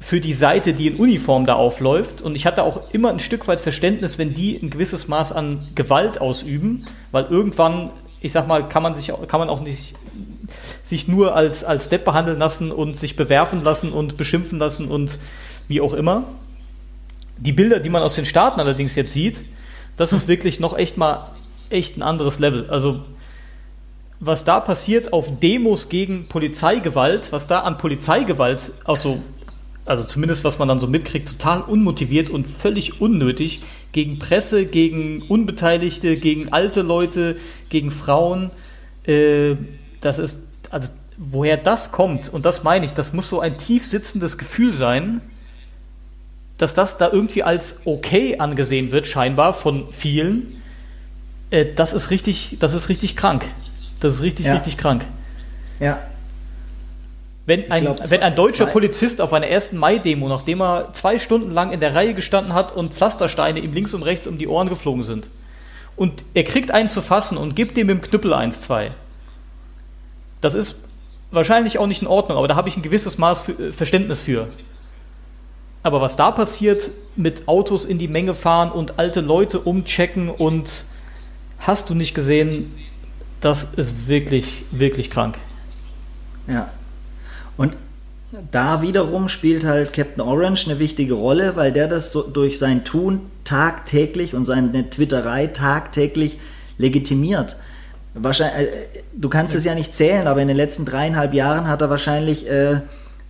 [0.00, 2.22] für die Seite, die in Uniform da aufläuft.
[2.22, 5.68] Und ich hatte auch immer ein Stück weit Verständnis, wenn die ein gewisses Maß an
[5.74, 9.94] Gewalt ausüben, weil irgendwann ich sag mal, kann man sich kann man auch nicht
[10.82, 15.18] sich nur als, als Depp behandeln lassen und sich bewerfen lassen und beschimpfen lassen und
[15.68, 16.24] wie auch immer.
[17.36, 19.44] Die Bilder, die man aus den Staaten allerdings jetzt sieht,
[19.96, 21.30] das ist wirklich noch echt mal
[21.70, 22.68] echt ein anderes Level.
[22.70, 23.02] Also
[24.20, 29.20] was da passiert auf Demos gegen Polizeigewalt, was da an Polizeigewalt, also,
[29.88, 35.22] also zumindest was man dann so mitkriegt, total unmotiviert und völlig unnötig gegen Presse, gegen
[35.22, 37.36] Unbeteiligte, gegen alte Leute,
[37.70, 38.50] gegen Frauen.
[39.04, 39.56] Äh,
[40.00, 43.86] das ist, also woher das kommt, und das meine ich, das muss so ein tief
[43.86, 45.22] sitzendes Gefühl sein,
[46.58, 50.60] dass das da irgendwie als okay angesehen wird, scheinbar von vielen.
[51.50, 53.46] Äh, das ist richtig, das ist richtig krank.
[54.00, 54.52] Das ist richtig, ja.
[54.52, 55.06] richtig krank.
[55.80, 55.98] Ja,
[57.48, 58.72] wenn ein, glaub, wenn ein deutscher zwei.
[58.72, 59.72] Polizist auf einer 1.
[59.72, 63.94] Mai-Demo, nachdem er zwei Stunden lang in der Reihe gestanden hat und Pflastersteine ihm links
[63.94, 65.30] und rechts um die Ohren geflogen sind,
[65.96, 68.92] und er kriegt einen zu fassen und gibt dem mit dem Knüppel 1, 2,
[70.42, 70.76] das ist
[71.30, 74.20] wahrscheinlich auch nicht in Ordnung, aber da habe ich ein gewisses Maß für, äh, Verständnis
[74.20, 74.48] für.
[75.82, 80.84] Aber was da passiert, mit Autos in die Menge fahren und alte Leute umchecken und
[81.60, 82.74] hast du nicht gesehen,
[83.40, 85.38] das ist wirklich, wirklich krank.
[86.46, 86.68] Ja,
[87.58, 87.74] und
[88.52, 92.84] da wiederum spielt halt Captain Orange eine wichtige Rolle, weil der das so durch sein
[92.84, 96.38] Tun tagtäglich und seine Twitterei tagtäglich
[96.76, 97.56] legitimiert.
[98.14, 101.82] Wahrscheinlich, äh, du kannst es ja nicht zählen, aber in den letzten dreieinhalb Jahren hat
[101.82, 102.80] er wahrscheinlich äh,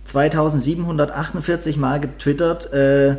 [0.05, 3.11] 2748 Mal getwittert, äh,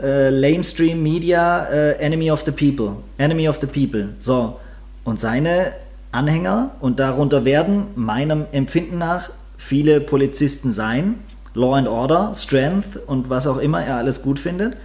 [0.00, 4.10] äh, Lamestream Media, äh, Enemy of the People, Enemy of the People.
[4.18, 4.58] So,
[5.04, 5.72] und seine
[6.12, 11.16] Anhänger, und darunter werden meinem Empfinden nach viele Polizisten sein.
[11.52, 14.76] Law and Order, Strength und was auch immer er alles gut findet.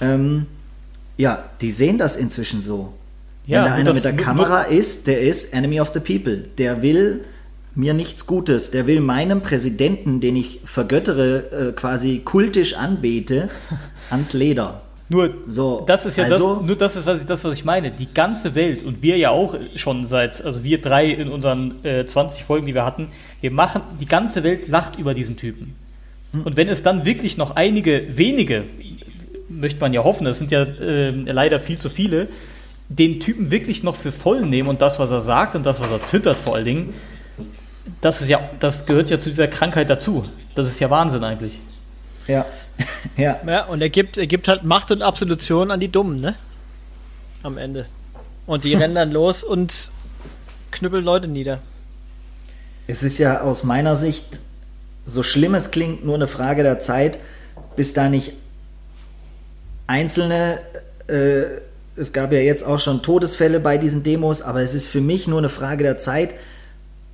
[0.00, 0.46] Ähm,
[1.16, 2.92] ja, die sehen das inzwischen so.
[3.46, 6.44] Ja, Wenn da einer mit der Kamera ist, der ist Enemy of the People.
[6.58, 7.24] Der will
[7.74, 8.70] mir nichts Gutes.
[8.70, 13.48] Der will meinem Präsidenten, den ich vergöttere, äh, quasi kultisch anbete,
[14.10, 14.82] ans Leder.
[15.10, 17.64] Nur so, das ist ja also, das, nur das ist was ich, das, was ich
[17.64, 17.90] meine.
[17.90, 22.04] Die ganze Welt und wir ja auch schon seit, also wir drei in unseren äh,
[22.04, 23.08] 20 Folgen, die wir hatten,
[23.40, 25.74] wir machen, die ganze Welt lacht über diesen Typen.
[26.32, 26.42] Hm.
[26.42, 28.64] Und wenn es dann wirklich noch einige wenige,
[29.48, 32.28] möchte man ja hoffen, das sind ja äh, leider viel zu viele,
[32.90, 35.90] den Typen wirklich noch für voll nehmen und das, was er sagt und das, was
[35.90, 36.94] er twittert vor allen Dingen,
[38.00, 40.26] das ist ja, das gehört ja zu dieser Krankheit dazu.
[40.54, 41.60] Das ist ja Wahnsinn eigentlich.
[42.26, 42.44] Ja.
[43.16, 43.40] ja.
[43.46, 46.34] Ja, und er gibt, er gibt halt Macht und Absolution an die Dummen, ne?
[47.42, 47.86] Am Ende.
[48.46, 49.90] Und die rennen dann los und
[50.70, 51.60] knüppeln Leute nieder.
[52.86, 54.40] Es ist ja aus meiner Sicht,
[55.04, 57.18] so schlimm es klingt, nur eine Frage der Zeit,
[57.76, 58.32] bis da nicht
[59.86, 60.60] einzelne,
[61.08, 61.42] äh,
[61.96, 65.26] es gab ja jetzt auch schon Todesfälle bei diesen Demos, aber es ist für mich
[65.26, 66.34] nur eine Frage der Zeit,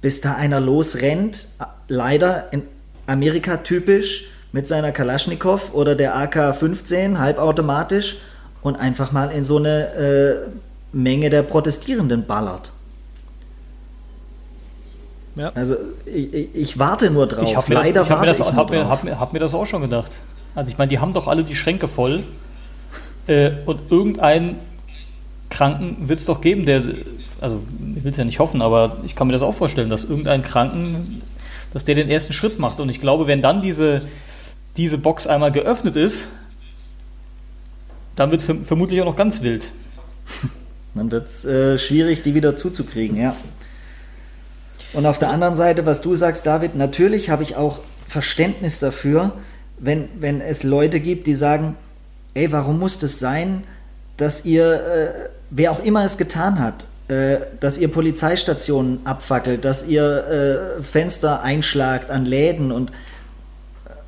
[0.00, 1.48] bis da einer losrennt,
[1.88, 2.62] leider in
[3.07, 8.18] Amerika typisch, mit seiner Kalaschnikow oder der AK-15 halbautomatisch
[8.62, 12.70] und einfach mal in so eine äh, Menge der Protestierenden ballert.
[15.34, 15.50] Ja.
[15.56, 15.74] Also
[16.06, 17.48] ich, ich, warte nur drauf.
[17.48, 19.66] Ich Leider das, ich warte das, ich hab mir, hab, mir, hab mir das auch
[19.66, 20.20] schon gedacht.
[20.54, 22.22] Also ich meine, die haben doch alle die Schränke voll
[23.26, 24.60] äh, und irgendeinen
[25.50, 26.80] Kranken wird es doch geben, der,
[27.40, 27.60] also
[27.96, 30.44] ich will es ja nicht hoffen, aber ich kann mir das auch vorstellen, dass irgendein
[30.44, 31.22] Kranken,
[31.72, 32.78] dass der den ersten Schritt macht.
[32.78, 34.02] Und ich glaube, wenn dann diese
[34.76, 36.28] diese Box einmal geöffnet ist,
[38.16, 39.68] dann wird es vermutlich auch noch ganz wild.
[40.94, 43.34] Dann wird es äh, schwierig, die wieder zuzukriegen, ja.
[44.92, 49.32] Und auf der anderen Seite, was du sagst, David, natürlich habe ich auch Verständnis dafür,
[49.78, 51.74] wenn, wenn es Leute gibt, die sagen,
[52.34, 53.64] ey, warum muss das sein,
[54.16, 59.87] dass ihr, äh, wer auch immer es getan hat, äh, dass ihr Polizeistationen abfackelt, dass
[59.87, 62.92] ihr äh, Fenster einschlagt an Läden und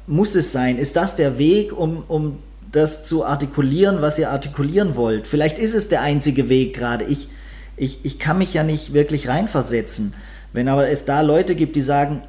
[0.06, 0.78] muss es sein?
[0.78, 2.38] Ist das der Weg, um, um
[2.72, 5.26] das zu artikulieren, was ihr artikulieren wollt?
[5.26, 7.04] Vielleicht ist es der einzige Weg gerade.
[7.04, 7.28] Ich,
[7.76, 10.14] ich, ich kann mich ja nicht wirklich reinversetzen.
[10.52, 12.22] Wenn aber es da Leute gibt, die sagen,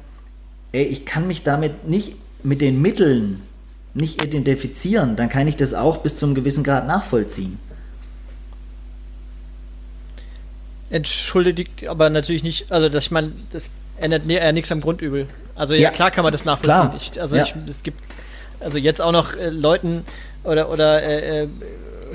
[0.72, 3.42] ey, ich kann mich damit nicht mit den Mitteln
[3.94, 7.58] nicht identifizieren, dann kann ich das auch bis zu einem gewissen Grad nachvollziehen.
[10.90, 15.26] Entschuldigt aber natürlich nicht, also dass ich meine, das ändert ja nichts am Grundübel.
[15.58, 16.92] Also ja, ja klar kann man das nachvollziehen.
[16.96, 17.42] Ich, also ja.
[17.42, 18.02] ich, es gibt
[18.60, 20.04] also jetzt auch noch äh, Leuten
[20.44, 21.48] oder oder äh, äh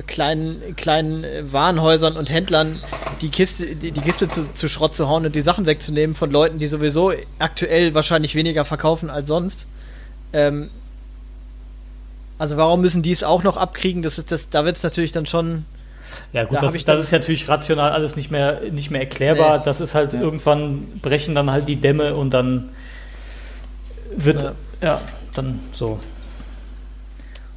[0.07, 2.81] kleinen, kleinen Warenhäusern und Händlern
[3.21, 6.31] die Kiste, die, die Kiste zu, zu Schrott zu hauen und die Sachen wegzunehmen von
[6.31, 9.67] Leuten, die sowieso aktuell wahrscheinlich weniger verkaufen als sonst.
[10.33, 10.71] Ähm,
[12.39, 14.01] also warum müssen die es auch noch abkriegen?
[14.01, 15.65] Das ist das, da wird es natürlich dann schon.
[16.33, 19.59] Ja gut, da das, das ist natürlich rational alles nicht mehr, nicht mehr erklärbar.
[19.59, 19.63] Nee.
[19.65, 20.21] Das ist halt ja.
[20.21, 22.69] irgendwann brechen dann halt die Dämme und dann
[24.17, 25.01] wird ja, ja
[25.33, 25.99] dann so.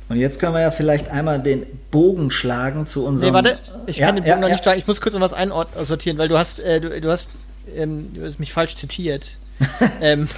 [0.09, 3.33] Und jetzt können wir ja vielleicht einmal den Bogen schlagen zu unserem.
[3.33, 4.79] Nee, warte, ich ja, kann den Bogen ja, noch nicht schlagen.
[4.79, 7.29] Ich muss kurz noch was einsortieren, weil du hast, äh, du, du, hast,
[7.75, 9.31] ähm, du hast mich falsch zitiert.
[10.01, 10.29] ähm,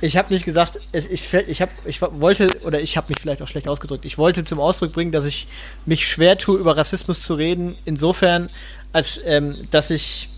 [0.00, 3.42] ich habe nicht gesagt, es, ich, ich, hab, ich wollte, oder ich habe mich vielleicht
[3.42, 5.46] auch schlecht ausgedrückt, ich wollte zum Ausdruck bringen, dass ich
[5.84, 8.48] mich schwer tue, über Rassismus zu reden, insofern,
[8.92, 10.30] als ähm, dass ich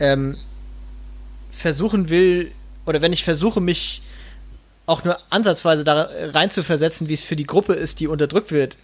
[0.00, 0.36] ähm,
[1.50, 2.52] versuchen will,
[2.88, 4.00] oder wenn ich versuche, mich
[4.86, 8.50] auch nur ansatzweise da rein zu versetzen, wie es für die Gruppe ist, die unterdrückt
[8.50, 8.78] wird,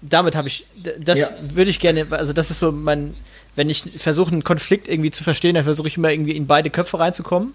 [0.00, 0.66] damit habe ich,
[1.00, 1.28] das ja.
[1.42, 3.16] würde ich gerne, also das ist so mein,
[3.56, 6.70] wenn ich versuche, einen Konflikt irgendwie zu verstehen, dann versuche ich immer irgendwie in beide
[6.70, 7.54] Köpfe reinzukommen.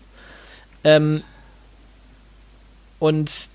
[0.84, 1.24] Ähm,
[3.00, 3.50] und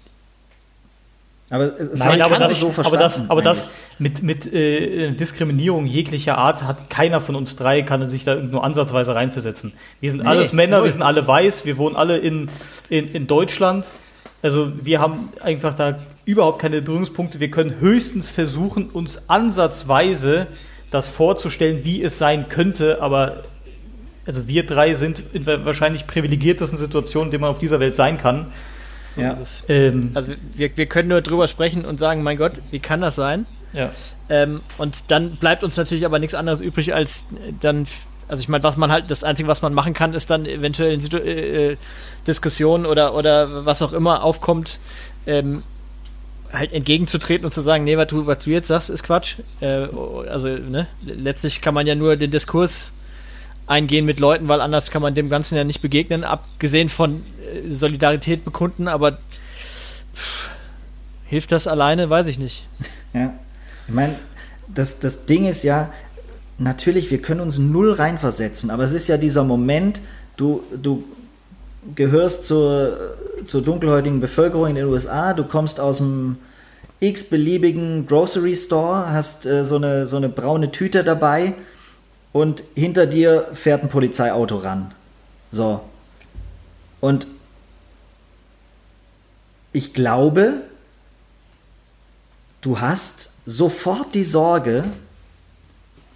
[1.51, 6.39] aber, es Nein, aber, das, so aber das, aber das mit, mit äh, Diskriminierung jeglicher
[6.39, 9.73] Art hat keiner von uns drei kann sich da nur ansatzweise reinversetzen.
[10.01, 10.87] Wir sind nee, alles Männer, null.
[10.87, 12.49] wir sind alle weiß, wir wohnen alle in,
[12.89, 13.89] in, in Deutschland.
[14.43, 17.41] Also wir haben einfach da überhaupt keine Berührungspunkte.
[17.41, 20.47] Wir können höchstens versuchen, uns ansatzweise
[20.91, 23.45] das vorzustellen, wie es sein könnte, aber
[24.27, 28.17] also wir drei sind in wahrscheinlich privilegiertesten Situationen, in denen man auf dieser Welt sein
[28.17, 28.47] kann.
[29.15, 29.37] So ja.
[29.69, 33.17] ähm, also wir, wir können nur drüber sprechen und sagen, mein Gott, wie kann das
[33.17, 33.47] sein?
[33.73, 33.91] Ja.
[34.29, 37.25] Ähm, und dann bleibt uns natürlich aber nichts anderes übrig, als
[37.61, 37.87] dann
[38.29, 40.93] also ich meine, was man halt, das Einzige, was man machen kann, ist dann eventuell
[40.93, 41.77] in Situ äh, äh,
[42.27, 44.79] Diskussionen oder, oder was auch immer aufkommt,
[45.27, 45.63] ähm,
[46.53, 49.37] halt entgegenzutreten und zu sagen, nee, was du, was du jetzt sagst, ist Quatsch.
[49.61, 49.89] Äh,
[50.29, 52.93] also, ne, letztlich kann man ja nur den Diskurs
[53.67, 57.23] eingehen mit Leuten, weil anders kann man dem Ganzen ja nicht begegnen, abgesehen von
[57.69, 59.19] Solidarität bekunden, aber
[60.15, 60.51] pff,
[61.27, 62.69] hilft das alleine, weiß ich nicht.
[63.13, 63.33] Ja,
[63.87, 64.15] ich meine,
[64.73, 65.93] das, das Ding ist ja,
[66.59, 70.01] natürlich, wir können uns null reinversetzen, aber es ist ja dieser Moment,
[70.37, 71.05] du, du
[71.95, 76.37] gehörst zur, zur dunkelhäutigen Bevölkerung in den USA, du kommst aus dem
[77.01, 81.55] x-beliebigen Grocery Store, hast äh, so, eine, so eine braune Tüte dabei
[82.33, 84.93] und hinter dir fährt ein Polizeiauto ran.
[85.53, 85.81] So.
[87.01, 87.27] Und
[89.75, 90.63] ich glaube,
[92.63, 94.85] du hast sofort die Sorge,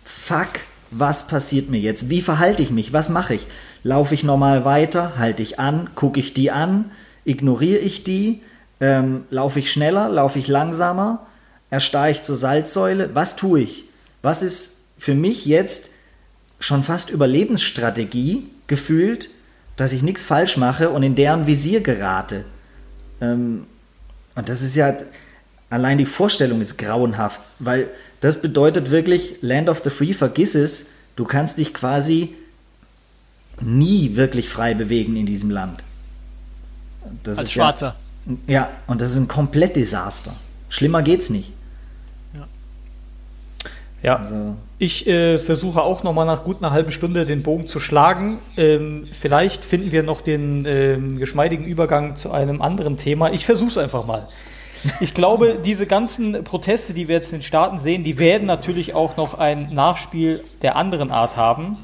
[0.05, 0.49] fuck,
[0.91, 2.09] was passiert mir jetzt?
[2.09, 2.93] Wie verhalte ich mich?
[2.93, 3.47] Was mache ich?
[3.83, 5.19] Laufe ich normal weiter?
[5.19, 5.91] Halte ich an?
[5.97, 6.91] Gucke ich die an?
[7.25, 8.43] Ignoriere ich die?
[8.81, 10.09] Ähm, laufe ich schneller?
[10.09, 11.27] Laufe ich langsamer?
[11.69, 13.11] Erstarre ich zur Salzsäule?
[13.15, 13.85] Was tue ich?
[14.23, 15.91] Was ist für mich jetzt
[16.61, 19.31] schon fast Überlebensstrategie gefühlt,
[19.75, 22.45] dass ich nichts falsch mache und in deren Visier gerate?
[23.21, 23.67] Ähm,
[24.35, 24.95] und das ist ja,
[25.71, 27.89] allein die Vorstellung ist grauenhaft, weil
[28.21, 32.35] das bedeutet wirklich, Land of the Free, vergiss es, du kannst dich quasi
[33.61, 35.83] nie wirklich frei bewegen in diesem Land.
[37.23, 37.97] Das Als Schwarzer.
[38.47, 40.35] Ja, ja, und das ist ein komplett Desaster.
[40.69, 41.51] Schlimmer geht's nicht.
[44.03, 44.17] Ja.
[44.17, 44.55] Also.
[44.79, 48.39] ich äh, versuche auch noch mal nach gut einer halben Stunde den Bogen zu schlagen.
[48.57, 53.33] Ähm, vielleicht finden wir noch den ähm, geschmeidigen Übergang zu einem anderen Thema.
[53.33, 54.29] Ich versuche es einfach mal.
[55.01, 58.95] Ich glaube, diese ganzen Proteste, die wir jetzt in den Staaten sehen, die werden natürlich
[58.95, 61.77] auch noch ein Nachspiel der anderen Art haben.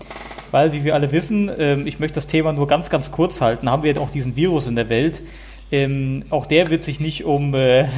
[0.53, 3.68] Weil, wie wir alle wissen, ähm, ich möchte das Thema nur ganz, ganz kurz halten,
[3.68, 5.20] haben wir auch diesen Virus in der Welt.
[5.74, 7.88] Ähm, auch der wird sich nicht um, äh,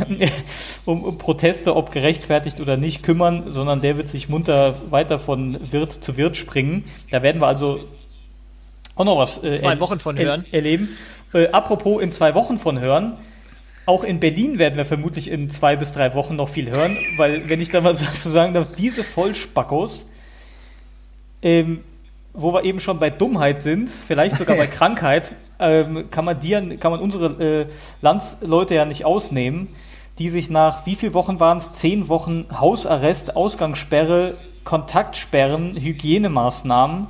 [0.87, 5.93] um, Proteste, ob gerechtfertigt oder nicht, kümmern, sondern der wird sich munter weiter von Wirt
[5.93, 6.85] zu Wirt springen.
[7.11, 7.81] Da werden wir also
[8.95, 10.47] auch noch was äh, zwei Wochen von hören.
[10.53, 10.97] erleben.
[11.35, 13.19] Äh, apropos in zwei Wochen von hören.
[13.85, 17.51] Auch in Berlin werden wir vermutlich in zwei bis drei Wochen noch viel hören, weil,
[17.51, 20.07] wenn ich da mal so sagen darf, diese Vollspackos,
[21.43, 21.83] ähm,
[22.37, 26.77] wo wir eben schon bei Dummheit sind, vielleicht sogar bei Krankheit, ähm, kann, man die,
[26.79, 27.67] kann man unsere äh,
[28.03, 29.69] Landsleute ja nicht ausnehmen,
[30.19, 31.73] die sich nach wie viele Wochen waren es?
[31.73, 37.09] Zehn Wochen Hausarrest, Ausgangssperre, Kontaktsperren, Hygienemaßnahmen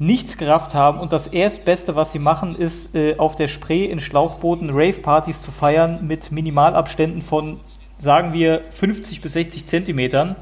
[0.00, 4.00] nichts gerafft haben und das Erstbeste, was sie machen, ist äh, auf der Spree in
[4.00, 7.60] Schlauchbooten Rave-Partys zu feiern mit Minimalabständen von,
[7.98, 10.36] sagen wir, 50 bis 60 Zentimetern.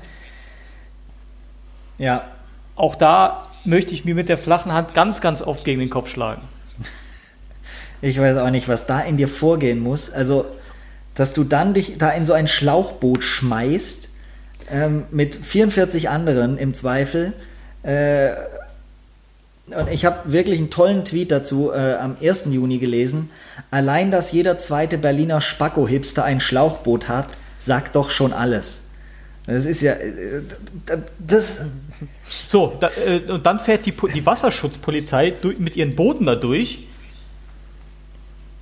[1.99, 2.23] Ja.
[2.79, 6.09] Auch da möchte ich mir mit der flachen Hand ganz, ganz oft gegen den Kopf
[6.09, 6.43] schlagen.
[8.01, 10.12] Ich weiß auch nicht, was da in dir vorgehen muss.
[10.12, 10.47] Also,
[11.17, 14.09] dass du dann dich da in so ein Schlauchboot schmeißt,
[14.71, 17.33] ähm, mit 44 anderen im Zweifel,
[17.83, 18.31] äh,
[19.71, 22.47] und ich habe wirklich einen tollen Tweet dazu äh, am 1.
[22.47, 23.31] Juni gelesen.
[23.71, 27.27] Allein, dass jeder zweite Berliner Spacko-Hipster ein Schlauchboot hat,
[27.59, 28.88] sagt doch schon alles.
[29.49, 29.93] Das ist ja.
[29.95, 30.43] Äh,
[31.19, 31.63] das
[32.45, 36.81] so, da, äh, und dann fährt die, die Wasserschutzpolizei durch, mit ihren Booten da durch.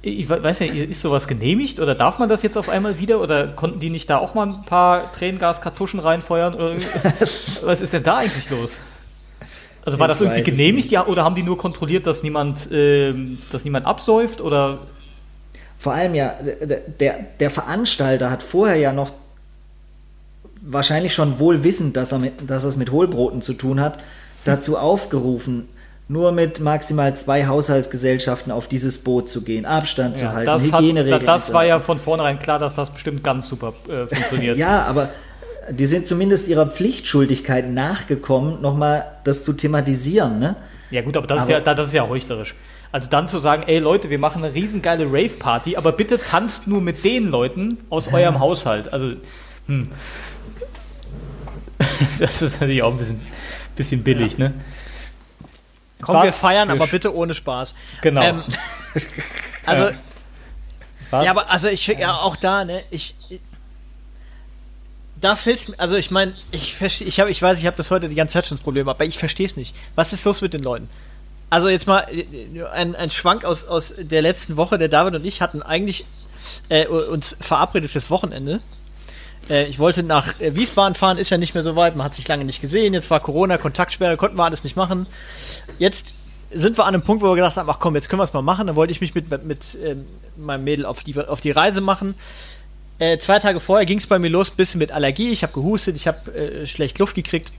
[0.03, 3.49] Ich weiß ja, ist sowas genehmigt oder darf man das jetzt auf einmal wieder oder
[3.49, 6.55] konnten die nicht da auch mal ein paar Tränengaskartuschen reinfeuern?
[6.55, 6.77] Oder,
[7.21, 8.71] was ist denn da eigentlich los?
[9.85, 13.13] Also war ich das irgendwie genehmigt ja, oder haben die nur kontrolliert, dass niemand, äh,
[13.51, 14.79] dass niemand absäuft oder?
[15.77, 16.37] Vor allem ja,
[17.01, 19.13] der, der Veranstalter hat vorher ja noch
[20.67, 23.99] wahrscheinlich schon wohl wissend, dass er, mit, dass es mit Hohlbroten zu tun hat,
[24.45, 25.69] dazu aufgerufen,
[26.09, 31.25] nur mit maximal zwei Haushaltsgesellschaften auf dieses Boot zu gehen, Abstand ja, zu halten, Hygieneregeln.
[31.25, 34.57] Das war ja von vornherein klar, dass das bestimmt ganz super äh, funktioniert.
[34.57, 35.09] ja, aber
[35.71, 40.57] die sind zumindest ihrer Pflichtschuldigkeit nachgekommen, nochmal das zu thematisieren, ne?
[40.91, 42.55] Ja gut, aber das, aber ist ja, das ist ja heuchlerisch.
[42.93, 46.81] Also dann zu sagen, ey Leute, wir machen eine riesengeile Rave-Party, aber bitte tanzt nur
[46.81, 48.93] mit den Leuten aus eurem Haushalt.
[48.93, 49.15] Also,
[49.67, 49.91] hm.
[52.19, 53.21] das ist natürlich auch ein bisschen,
[53.75, 54.49] bisschen billig, ja.
[54.49, 54.55] ne?
[56.01, 57.75] Komm, Was wir feiern, aber bitte ohne Spaß.
[58.03, 58.21] Genau.
[58.23, 58.45] Ähm,
[59.67, 59.97] also,
[61.11, 61.25] Was?
[61.25, 63.15] ja, aber also ich ja auch da, ne, ich,
[65.21, 67.77] da fällt es mir, also ich meine, ich verstehe, ich habe, ich weiß, ich habe
[67.77, 69.75] das heute die ganze Zeit schon das Problem, aber ich verstehe es nicht.
[69.95, 70.89] Was ist los mit den Leuten?
[71.49, 72.07] Also jetzt mal
[72.73, 74.79] ein, ein Schwank aus, aus der letzten Woche.
[74.79, 76.05] Der David und ich hatten eigentlich
[76.69, 78.61] äh, uns verabredet fürs Wochenende.
[79.49, 81.97] Äh, ich wollte nach äh, Wiesbaden fahren, ist ja nicht mehr so weit.
[81.97, 82.95] Man hat sich lange nicht gesehen.
[82.95, 85.07] Jetzt war Corona, Kontaktsperre, konnten wir alles nicht machen.
[85.79, 86.13] Jetzt
[86.51, 88.33] sind wir an einem Punkt, wo wir gedacht haben, ach komm, jetzt können wir es
[88.33, 88.67] mal machen.
[88.67, 89.97] Dann wollte ich mich mit, mit, mit äh,
[90.37, 92.15] meinem Mädel auf die, auf die Reise machen.
[92.99, 95.31] Äh, zwei Tage vorher ging es bei mir los, bisschen mit Allergie.
[95.31, 97.53] Ich habe gehustet, ich habe äh, schlecht Luft gekriegt.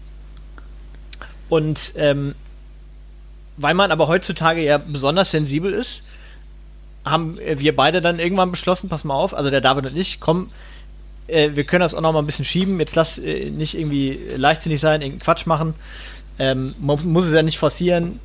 [1.49, 2.35] Und ähm,
[3.57, 6.03] weil man aber heutzutage ja besonders sensibel ist,
[7.05, 10.51] haben wir beide dann irgendwann beschlossen, pass mal auf, also der David und ich, komm,
[11.27, 12.79] äh, wir können das auch noch mal ein bisschen schieben.
[12.79, 15.73] Jetzt lass äh, nicht irgendwie leichtsinnig sein, irgendeinen Quatsch machen.
[16.39, 18.19] Ähm, man muss es ja nicht forcieren.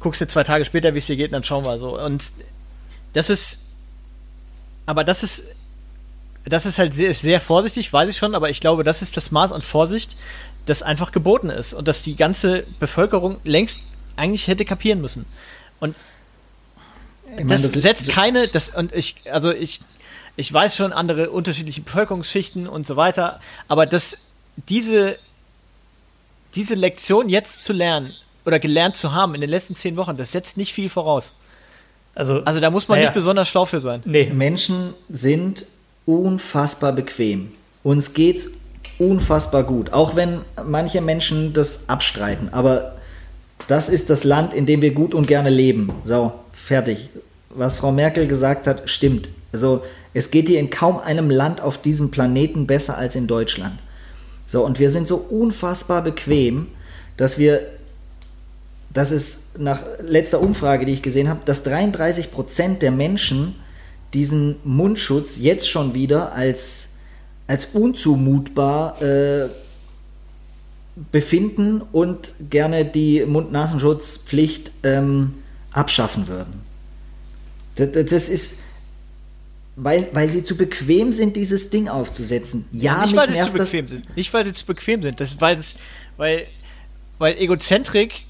[0.00, 1.98] Guckst du zwei Tage später, wie es dir geht, dann schauen wir so.
[1.98, 2.22] Und
[3.14, 3.58] das ist,
[4.86, 5.44] aber das ist
[6.48, 9.30] das ist halt sehr, sehr vorsichtig, weiß ich schon, aber ich glaube, das ist das
[9.30, 10.16] Maß an Vorsicht,
[10.66, 13.80] das einfach geboten ist und das die ganze Bevölkerung längst
[14.16, 15.26] eigentlich hätte kapieren müssen.
[15.80, 15.94] Und
[17.36, 19.80] ich mein, das, das, setzt keine, das, und ich, also ich,
[20.38, 24.16] ich weiß schon andere unterschiedliche Bevölkerungsschichten und so weiter, aber das,
[24.68, 25.18] diese,
[26.54, 28.14] diese Lektion jetzt zu lernen
[28.46, 31.32] oder gelernt zu haben in den letzten zehn Wochen, das setzt nicht viel voraus.
[32.14, 34.00] Also, also da muss man naja, nicht besonders schlau für sein.
[34.04, 34.30] Nee.
[34.32, 35.66] Menschen sind
[36.06, 37.52] unfassbar bequem.
[37.82, 38.52] Uns geht's
[38.98, 42.48] unfassbar gut, auch wenn manche Menschen das abstreiten.
[42.52, 42.96] Aber
[43.66, 45.90] das ist das Land, in dem wir gut und gerne leben.
[46.04, 47.08] So, fertig.
[47.50, 49.30] Was Frau Merkel gesagt hat, stimmt.
[49.52, 49.82] Also
[50.14, 53.78] es geht hier in kaum einem Land auf diesem Planeten besser als in Deutschland.
[54.46, 56.68] So, und wir sind so unfassbar bequem,
[57.16, 57.66] dass wir,
[58.92, 63.54] das ist nach letzter Umfrage, die ich gesehen habe, dass 33 Prozent der Menschen
[64.14, 66.90] diesen Mundschutz jetzt schon wieder als,
[67.46, 69.48] als unzumutbar äh,
[71.12, 75.34] befinden und gerne die Mund-Nasenschutzpflicht ähm,
[75.72, 76.62] abschaffen würden.
[77.76, 78.56] Das, das, ist,
[79.80, 82.66] weil, weil sie zu bequem sind, dieses Ding aufzusetzen.
[82.72, 84.16] Ja, nicht, weil sie zu bequem sind.
[84.16, 85.20] Nicht, weil sie zu bequem sind.
[85.20, 85.76] Das, weil, es,
[86.16, 86.46] weil,
[87.18, 88.24] weil Egozentrik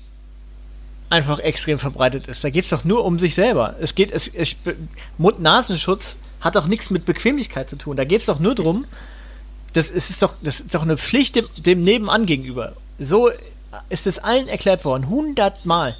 [1.09, 2.44] einfach extrem verbreitet ist.
[2.44, 3.76] Da geht es doch nur um sich selber.
[3.80, 4.57] Es geht, es, es
[5.16, 7.96] Mund-Nasenschutz hat doch nichts mit Bequemlichkeit zu tun.
[7.96, 8.84] Da geht es doch nur darum,
[9.72, 12.74] das, ist doch, das ist doch eine Pflicht dem, dem Nebenan gegenüber.
[12.99, 13.30] So
[13.88, 15.96] ist es allen erklärt worden, hundertmal.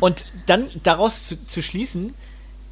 [0.00, 2.14] Und dann daraus zu, zu schließen,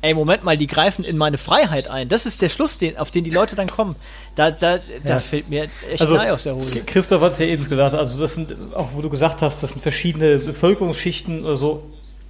[0.03, 2.09] ey, Moment mal, die greifen in meine Freiheit ein.
[2.09, 3.97] Das ist der Schluss, den, auf den die Leute dann kommen.
[4.35, 5.19] Da, da, da ja.
[5.19, 6.83] fällt mir echt also, aus der Hose.
[6.85, 9.73] Christoph hat es ja eben gesagt, also das sind, auch wo du gesagt hast, das
[9.73, 11.83] sind verschiedene Bevölkerungsschichten oder so.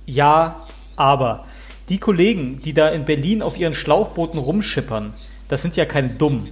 [0.06, 1.44] Ja, aber
[1.88, 5.14] die Kollegen, die da in Berlin auf ihren Schlauchbooten rumschippern,
[5.48, 6.48] das sind ja keine Dumm.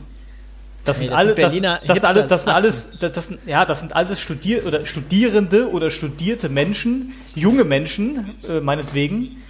[0.84, 1.54] Das sind, alle, das,
[1.86, 5.88] das, alle, das sind alles, das, sind, ja, das sind alles Studier oder Studierende oder
[5.88, 9.42] studierte Menschen, junge Menschen, äh, meinetwegen.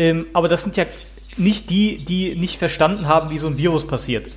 [0.00, 0.86] Ähm, aber das sind ja
[1.36, 4.30] nicht die, die nicht verstanden haben, wie so ein Virus passiert.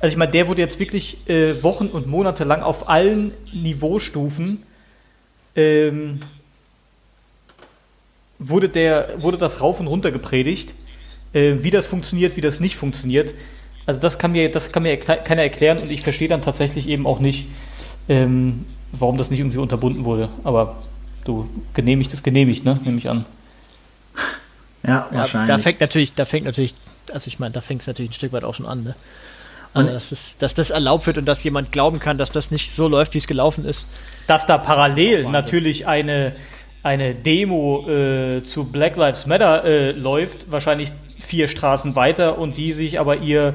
[0.00, 4.64] Also ich meine, der wurde jetzt wirklich äh, Wochen und Monate lang auf allen Niveaustufen
[5.56, 6.20] ähm,
[8.38, 10.72] wurde, der, wurde das rauf und runter gepredigt,
[11.34, 13.34] äh, wie das funktioniert, wie das nicht funktioniert.
[13.84, 17.06] Also das kann mir, das kann mir keiner erklären und ich verstehe dann tatsächlich eben
[17.06, 17.44] auch nicht,
[18.08, 20.30] ähm, warum das nicht irgendwie unterbunden wurde.
[20.44, 20.82] Aber
[21.24, 22.80] du, genehmigt ist genehmigt, ne?
[22.84, 23.26] Nehme ich an.
[24.82, 25.48] Ja, wahrscheinlich.
[25.48, 26.74] Ja, da fängt natürlich, da fängt natürlich,
[27.12, 28.94] also ich meine, da fängt es natürlich ein Stück weit auch schon an, ne?
[29.74, 32.72] Also, dass, es, dass das erlaubt wird und dass jemand glauben kann, dass das nicht
[32.72, 33.86] so läuft, wie es gelaufen ist.
[34.26, 36.34] Dass da parallel das natürlich eine,
[36.82, 42.72] eine Demo äh, zu Black Lives Matter äh, läuft, wahrscheinlich vier Straßen weiter und die
[42.72, 43.54] sich aber ihr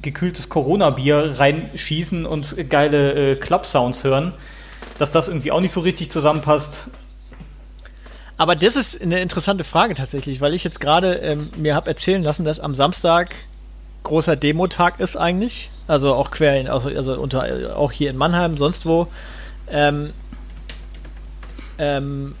[0.00, 4.32] gekühltes Corona-Bier reinschießen und geile äh, Club-Sounds hören,
[4.98, 6.88] dass das irgendwie auch nicht so richtig zusammenpasst.
[8.40, 12.22] Aber das ist eine interessante Frage tatsächlich, weil ich jetzt gerade ähm, mir habe erzählen
[12.22, 13.34] lassen, dass am Samstag
[14.02, 15.70] großer Demotag ist eigentlich.
[15.86, 19.08] Also auch quer in, also, also unter, auch hier in Mannheim, sonst wo.
[19.68, 20.14] Ähm,
[21.76, 22.34] ähm,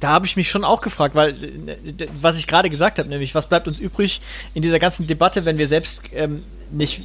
[0.00, 1.36] da habe ich mich schon auch gefragt, weil
[2.20, 4.20] was ich gerade gesagt habe, nämlich was bleibt uns übrig
[4.52, 7.04] in dieser ganzen Debatte, wenn wir selbst ähm, nicht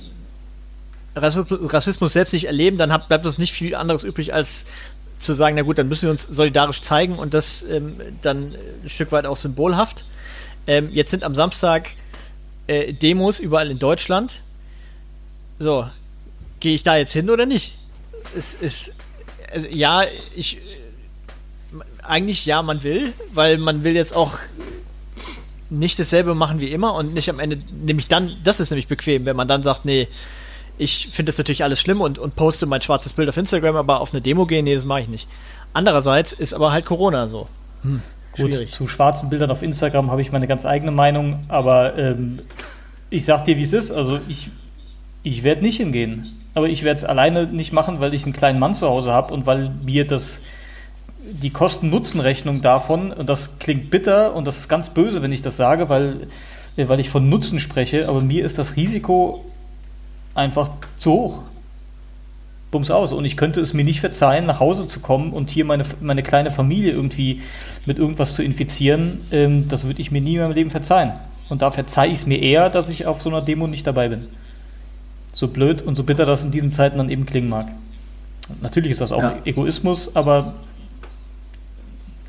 [1.15, 4.65] Rassismus selbst nicht erleben, dann hat, bleibt uns nicht viel anderes übrig, als
[5.21, 8.89] zu sagen, na gut, dann müssen wir uns solidarisch zeigen und das ähm, dann ein
[8.89, 10.05] Stück weit auch symbolhaft.
[10.67, 11.89] Ähm, jetzt sind am Samstag
[12.67, 14.41] äh, Demos überall in Deutschland.
[15.59, 15.87] So,
[16.59, 17.75] gehe ich da jetzt hin oder nicht?
[18.35, 18.93] Es ist,
[19.51, 20.03] also, ja,
[20.35, 20.59] ich
[22.03, 24.39] eigentlich ja, man will, weil man will jetzt auch
[25.69, 29.25] nicht dasselbe machen wie immer und nicht am Ende, nämlich dann, das ist nämlich bequem,
[29.25, 30.07] wenn man dann sagt, nee,
[30.81, 34.01] ich finde das natürlich alles schlimm und, und poste mein schwarzes Bild auf Instagram, aber
[34.01, 35.29] auf eine Demo gehen, nee, das mache ich nicht.
[35.73, 37.47] Andererseits ist aber halt Corona so.
[37.83, 38.01] Hm,
[38.35, 42.39] Gut, zu schwarzen Bildern auf Instagram habe ich meine ganz eigene Meinung, aber ähm,
[43.09, 43.91] ich sag dir, wie es ist.
[43.91, 44.49] Also ich,
[45.21, 46.37] ich werde nicht hingehen.
[46.53, 49.33] Aber ich werde es alleine nicht machen, weil ich einen kleinen Mann zu Hause habe
[49.33, 50.41] und weil mir das
[51.23, 55.55] die Kosten-Nutzen-Rechnung davon, und das klingt bitter und das ist ganz böse, wenn ich das
[55.55, 56.27] sage, weil,
[56.75, 59.45] äh, weil ich von Nutzen spreche, aber mir ist das Risiko
[60.35, 61.39] einfach zu hoch.
[62.71, 63.11] Bums aus.
[63.11, 66.23] Und ich könnte es mir nicht verzeihen, nach Hause zu kommen und hier meine, meine
[66.23, 67.41] kleine Familie irgendwie
[67.85, 69.19] mit irgendwas zu infizieren.
[69.31, 71.13] Ähm, das würde ich mir nie in meinem Leben verzeihen.
[71.49, 74.07] Und da verzeihe ich es mir eher, dass ich auf so einer Demo nicht dabei
[74.07, 74.27] bin.
[75.33, 77.67] So blöd und so bitter das in diesen Zeiten dann eben klingen mag.
[78.61, 79.37] Natürlich ist das auch ja.
[79.43, 80.53] Egoismus, aber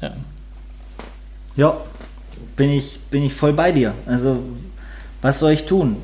[0.01, 0.13] ja.
[1.55, 1.77] Ja,
[2.57, 3.95] bin ich, bin ich voll bei dir.
[4.07, 4.39] Also,
[5.21, 5.97] was soll ich tun?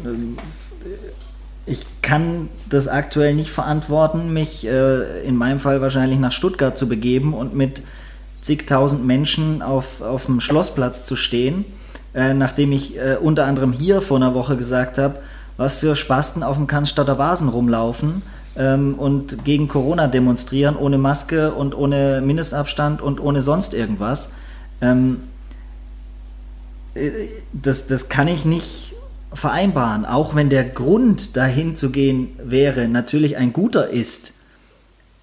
[1.68, 6.88] Ich kann das aktuell nicht verantworten, mich äh, in meinem Fall wahrscheinlich nach Stuttgart zu
[6.88, 7.82] begeben und mit
[8.40, 11.66] zigtausend Menschen auf, auf dem Schlossplatz zu stehen,
[12.14, 15.16] äh, nachdem ich äh, unter anderem hier vor einer Woche gesagt habe,
[15.58, 18.22] was für Spasten auf dem Cannstatter Vasen rumlaufen
[18.56, 24.32] ähm, und gegen Corona demonstrieren, ohne Maske und ohne Mindestabstand und ohne sonst irgendwas.
[24.80, 25.18] Ähm,
[26.94, 27.10] äh,
[27.52, 28.87] das, das kann ich nicht
[29.32, 34.32] vereinbaren, auch wenn der Grund dahin zu gehen wäre, natürlich ein guter ist.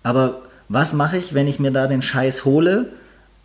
[0.03, 2.91] Aber was mache ich, wenn ich mir da den Scheiß hole,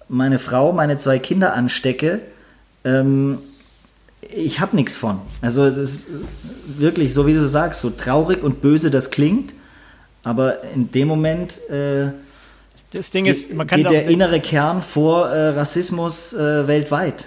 [0.08, 2.20] meine Frau, meine zwei Kinder anstecke?
[2.84, 3.38] Ähm,
[4.20, 5.20] ich habe nichts von.
[5.40, 6.08] Also das ist
[6.78, 9.54] wirklich, so wie du sagst, so traurig und böse das klingt,
[10.22, 12.10] aber in dem Moment äh,
[12.92, 17.26] das Ding ist, man kann geht der innere Kern vor äh, Rassismus äh, weltweit.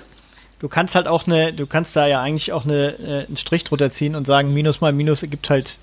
[0.64, 3.66] Du kannst halt auch eine, du kannst da ja eigentlich auch eine, äh, einen Strich
[3.66, 5.78] drunter ziehen und sagen, Minus mal Minus ergibt halt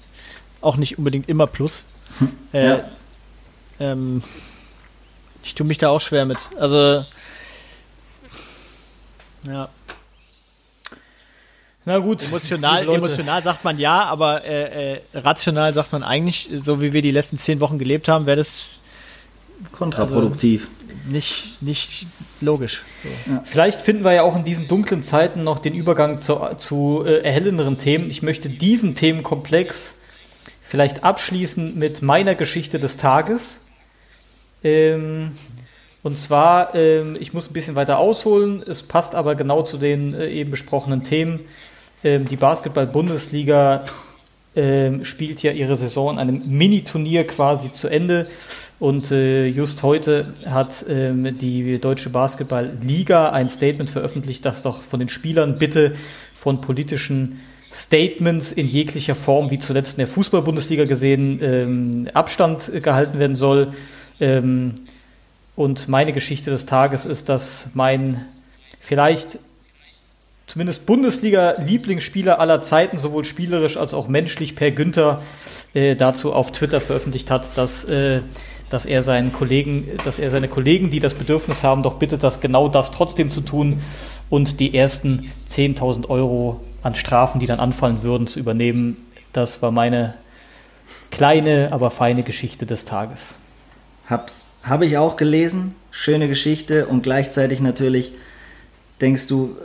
[0.62, 1.84] auch nicht unbedingt immer Plus.
[2.18, 2.84] Hm, äh, ja.
[3.78, 4.22] ähm,
[5.42, 6.38] ich tue mich da auch schwer mit.
[6.58, 7.04] Also,
[9.42, 9.68] ja.
[11.84, 12.24] Na gut.
[12.24, 17.02] Emotional, emotional sagt man ja, aber äh, äh, rational sagt man eigentlich, so wie wir
[17.02, 18.80] die letzten zehn Wochen gelebt haben, wäre das
[19.72, 20.68] kontraproduktiv.
[21.08, 22.06] Nicht, nicht
[22.40, 22.84] logisch.
[23.02, 23.32] So.
[23.32, 23.42] Ja.
[23.44, 27.22] Vielleicht finden wir ja auch in diesen dunklen Zeiten noch den Übergang zu, zu äh,
[27.22, 28.10] erhellenderen Themen.
[28.10, 29.94] Ich möchte diesen Themenkomplex
[30.62, 33.60] vielleicht abschließen mit meiner Geschichte des Tages.
[34.62, 35.32] Ähm,
[36.02, 40.14] und zwar, ähm, ich muss ein bisschen weiter ausholen, es passt aber genau zu den
[40.14, 41.40] äh, eben besprochenen Themen.
[42.02, 43.84] Ähm, die Basketball-Bundesliga
[44.56, 48.26] ähm, spielt ja ihre Saison in einem Mini-Turnier quasi zu Ende.
[48.78, 54.98] Und äh, just heute hat ähm, die Deutsche Basketball-Liga ein Statement veröffentlicht, dass doch von
[54.98, 55.94] den Spielern bitte
[56.34, 57.40] von politischen
[57.72, 63.68] Statements in jeglicher Form, wie zuletzt in der Fußball-Bundesliga gesehen, ähm, Abstand gehalten werden soll.
[64.18, 64.74] Ähm,
[65.54, 68.24] und meine Geschichte des Tages ist, dass mein
[68.80, 69.38] vielleicht
[70.50, 75.22] zumindest Bundesliga-Lieblingsspieler aller Zeiten, sowohl spielerisch als auch menschlich, Per Günther,
[75.74, 78.22] äh, dazu auf Twitter veröffentlicht hat, dass, äh,
[78.68, 82.40] dass er seinen Kollegen, dass er seine Kollegen, die das Bedürfnis haben, doch bittet, das
[82.40, 83.80] genau das trotzdem zu tun
[84.28, 88.96] und die ersten 10.000 Euro an Strafen, die dann anfallen würden, zu übernehmen.
[89.32, 90.14] Das war meine
[91.12, 93.36] kleine, aber feine Geschichte des Tages.
[94.08, 95.76] Hab's, habe ich auch gelesen.
[95.92, 98.10] Schöne Geschichte und gleichzeitig natürlich
[99.00, 99.56] denkst du,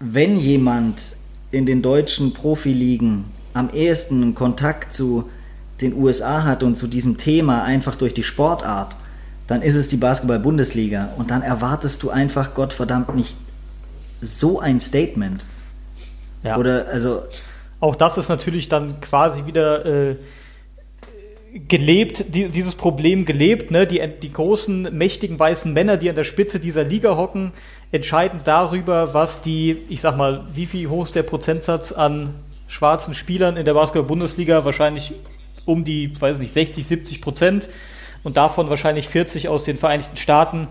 [0.00, 1.16] wenn jemand
[1.50, 3.24] in den deutschen Profiligen
[3.54, 5.28] am ehesten Kontakt zu
[5.80, 8.96] den USA hat und zu diesem Thema einfach durch die Sportart,
[9.46, 11.14] dann ist es die Basketball-Bundesliga.
[11.16, 13.34] Und dann erwartest du einfach, Gottverdammt, nicht
[14.20, 15.44] so ein Statement.
[16.42, 16.56] Ja.
[16.56, 17.22] Oder also.
[17.80, 20.16] Auch das ist natürlich dann quasi wieder äh,
[21.68, 23.70] gelebt, die, dieses Problem gelebt.
[23.70, 23.86] Ne?
[23.86, 27.52] Die, die großen, mächtigen weißen Männer, die an der Spitze dieser Liga hocken,
[27.90, 32.34] entscheiden darüber, was die, ich sag mal, wie viel hoch ist der Prozentsatz an
[32.66, 34.64] schwarzen Spielern in der Basketball-Bundesliga?
[34.64, 35.14] Wahrscheinlich
[35.64, 37.68] um die, weiß nicht, 60, 70 Prozent
[38.24, 40.68] und davon wahrscheinlich 40 aus den Vereinigten Staaten.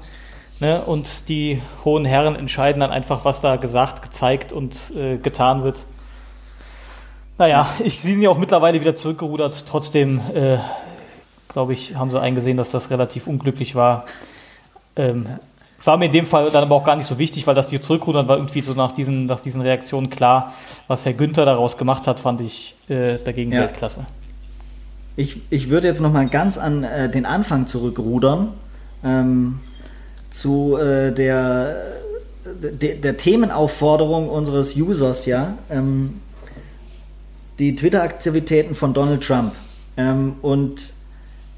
[0.59, 0.83] Ne?
[0.83, 5.83] Und die hohen Herren entscheiden dann einfach, was da gesagt, gezeigt und äh, getan wird.
[7.37, 9.65] Naja, ich, sie sind ja auch mittlerweile wieder zurückgerudert.
[9.67, 10.57] Trotzdem, äh,
[11.47, 14.05] glaube ich, haben sie eingesehen, dass das relativ unglücklich war.
[14.95, 15.27] Ähm,
[15.85, 17.79] war mir in dem Fall dann aber auch gar nicht so wichtig, weil das die
[17.79, 20.53] zurückrudern war irgendwie so nach diesen, nach diesen Reaktionen klar.
[20.87, 23.61] Was Herr Günther daraus gemacht hat, fand ich äh, dagegen ja.
[23.61, 24.05] Weltklasse.
[25.15, 28.49] Ich, ich würde jetzt nochmal ganz an äh, den Anfang zurückrudern.
[29.03, 29.59] Ähm,
[30.29, 31.75] zu äh, der,
[32.45, 35.57] de, der Themenaufforderung unseres Users, ja.
[35.69, 36.21] Ähm,
[37.59, 39.53] die Twitter-Aktivitäten von Donald Trump.
[39.97, 40.93] Ähm, und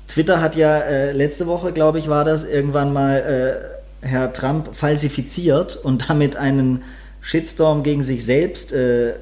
[0.08, 4.76] Twitter hat ja äh, letzte Woche, glaube ich, war das, irgendwann mal äh, Herr Trump
[4.76, 6.84] falsifiziert und damit einen
[7.22, 9.14] Shitstorm gegen sich selbst äh,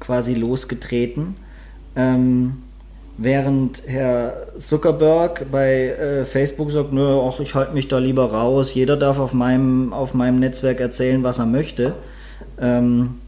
[0.00, 1.36] quasi losgetreten.
[1.94, 2.62] Ähm,
[3.18, 8.74] während Herr Zuckerberg bei äh, Facebook sagt, nö, ach, ich halte mich da lieber raus,
[8.74, 11.94] jeder darf auf meinem, auf meinem Netzwerk erzählen, was er möchte.
[12.58, 13.18] Ähm,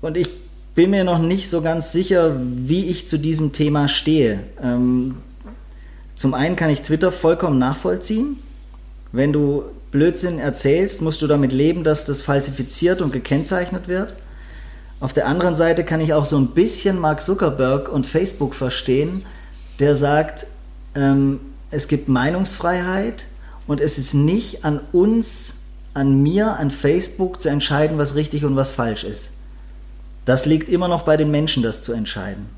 [0.00, 0.28] und ich
[0.74, 4.40] bin mir noch nicht so ganz sicher, wie ich zu diesem Thema stehe.
[4.62, 5.16] Ähm,
[6.24, 8.38] zum einen kann ich Twitter vollkommen nachvollziehen.
[9.12, 14.14] Wenn du Blödsinn erzählst, musst du damit leben, dass das falsifiziert und gekennzeichnet wird.
[15.00, 19.26] Auf der anderen Seite kann ich auch so ein bisschen Mark Zuckerberg und Facebook verstehen,
[19.80, 20.46] der sagt,
[20.94, 23.26] ähm, es gibt Meinungsfreiheit
[23.66, 25.56] und es ist nicht an uns,
[25.92, 29.28] an mir, an Facebook zu entscheiden, was richtig und was falsch ist.
[30.24, 32.48] Das liegt immer noch bei den Menschen, das zu entscheiden.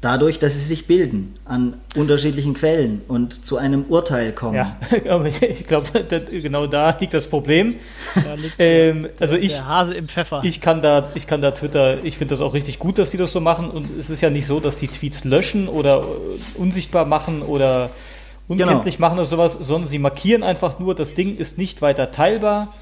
[0.00, 4.56] Dadurch, dass sie sich bilden an unterschiedlichen Quellen und zu einem Urteil kommen.
[4.56, 4.76] Ja,
[5.40, 5.88] ich glaube,
[6.30, 7.76] genau da liegt das Problem.
[8.14, 10.40] Da liegt ähm, also ich, der Hase im Pfeffer.
[10.42, 13.18] Ich kann da, ich kann da Twitter, ich finde das auch richtig gut, dass die
[13.18, 13.70] das so machen.
[13.70, 16.06] Und es ist ja nicht so, dass die Tweets löschen oder
[16.54, 17.90] unsichtbar machen oder
[18.48, 19.08] unkenntlich genau.
[19.08, 22.74] machen oder sowas, sondern sie markieren einfach nur, das Ding ist nicht weiter teilbar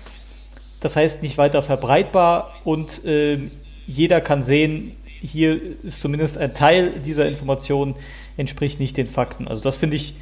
[0.81, 3.39] das heißt nicht weiter verbreitbar und äh,
[3.87, 7.97] jeder kann sehen, hier ist zumindest ein Teil dieser Information
[8.37, 9.49] entspricht nicht den Fakten.
[9.49, 10.15] Also das finde ich,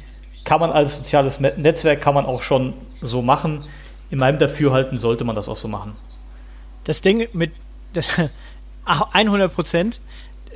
[0.43, 3.65] kann man als soziales Netzwerk kann man auch schon so machen.
[4.09, 5.95] In meinem Dafürhalten sollte man das auch so machen.
[6.85, 7.51] Das Ding mit
[7.93, 8.07] das,
[8.85, 9.99] 100 Prozent,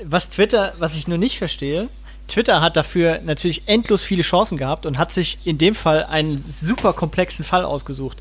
[0.04, 1.89] was Twitter, was ich nur nicht verstehe,
[2.28, 6.44] Twitter hat dafür natürlich endlos viele Chancen gehabt und hat sich in dem Fall einen
[6.50, 8.20] super komplexen Fall ausgesucht.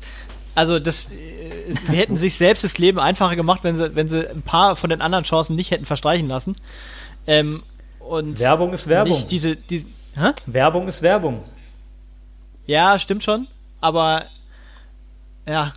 [0.55, 4.29] Also das, äh, sie hätten sich selbst das Leben einfacher gemacht, wenn sie, wenn sie
[4.29, 6.55] ein paar von den anderen Chancen nicht hätten verstreichen lassen.
[7.27, 7.63] Ähm,
[7.99, 9.13] und Werbung ist Werbung.
[9.13, 10.31] Nicht diese, diese, hä?
[10.45, 11.43] Werbung ist Werbung.
[12.65, 13.47] Ja, stimmt schon.
[13.79, 14.25] Aber
[15.47, 15.73] ja.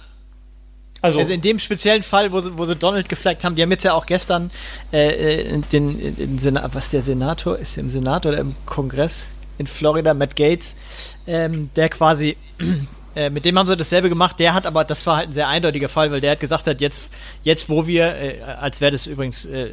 [1.01, 3.71] Also, also in dem speziellen Fall, wo sie, wo sie Donald geflaggt haben, die haben
[3.71, 4.51] jetzt ja auch gestern
[4.91, 9.67] äh, äh den, den Senat, was der Senator ist, im Senat oder im Kongress, in
[9.67, 10.77] Florida, Matt Gates,
[11.27, 12.39] ähm, der quasi
[13.15, 14.39] äh, mit dem haben sie dasselbe gemacht.
[14.39, 16.81] Der hat aber, das war halt ein sehr eindeutiger Fall, weil der hat gesagt hat,
[16.81, 17.03] jetzt,
[17.43, 19.69] jetzt wo wir, äh, als wäre das übrigens äh,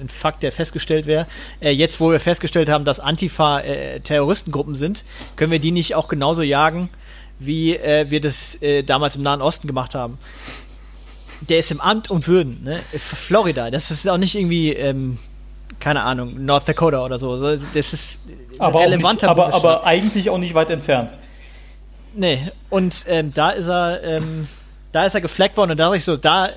[0.00, 1.26] ein Fakt, der festgestellt wäre,
[1.60, 5.04] äh, jetzt wo wir festgestellt haben, dass Antifa äh, Terroristengruppen sind,
[5.36, 6.90] können wir die nicht auch genauso jagen,
[7.38, 10.18] wie wir das damals im Nahen Osten gemacht haben.
[11.48, 12.78] Der ist im Amt und Würden, ne?
[12.96, 15.18] Florida, das ist auch nicht irgendwie, ähm,
[15.80, 17.36] keine Ahnung, North Dakota oder so.
[17.36, 18.22] Das ist
[18.58, 19.26] aber relevanter.
[19.26, 21.12] Nicht, aber, aber eigentlich auch nicht weit entfernt.
[22.16, 24.46] Nee, und ähm, da ist er, ähm,
[24.92, 26.50] da ist er gefleckt worden und da sag ich so, da,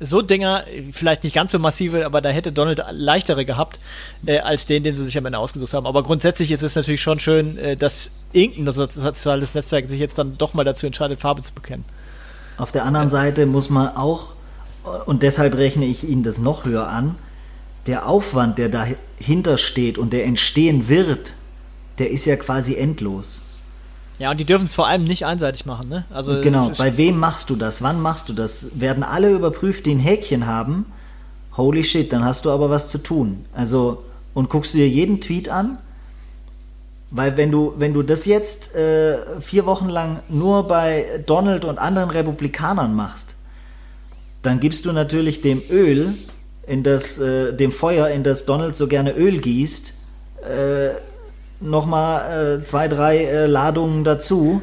[0.00, 3.78] so Dinger, vielleicht nicht ganz so massive, aber da hätte Donald leichtere gehabt,
[4.26, 5.86] äh, als den, den sie sich am Ende ausgesucht haben.
[5.86, 10.38] Aber grundsätzlich ist es natürlich schon schön, äh, dass irgendein soziales Netzwerk sich jetzt dann
[10.38, 11.84] doch mal dazu entscheidet, Farbe zu bekennen.
[12.56, 14.28] Auf der anderen Seite muss man auch,
[15.06, 17.16] und deshalb rechne ich Ihnen das noch höher an,
[17.86, 21.34] der Aufwand, der dahinter steht und der entstehen wird,
[21.98, 23.40] der ist ja quasi endlos.
[24.18, 26.04] Ja, und die dürfen es vor allem nicht einseitig machen, ne?
[26.10, 27.82] Also genau, bei wem machst du das?
[27.82, 28.80] Wann machst du das?
[28.80, 30.86] Werden alle überprüft, die ein Häkchen haben?
[31.56, 33.44] Holy shit, dann hast du aber was zu tun.
[33.54, 34.02] Also,
[34.34, 35.78] und guckst du dir jeden Tweet an?
[37.10, 41.78] Weil wenn du, wenn du das jetzt äh, vier Wochen lang nur bei Donald und
[41.78, 43.34] anderen Republikanern machst,
[44.42, 46.14] dann gibst du natürlich dem Öl,
[46.66, 49.94] in das, äh, dem Feuer, in das Donald so gerne Öl gießt,
[50.42, 50.90] äh,
[51.60, 54.62] nochmal äh, zwei, drei äh, Ladungen dazu,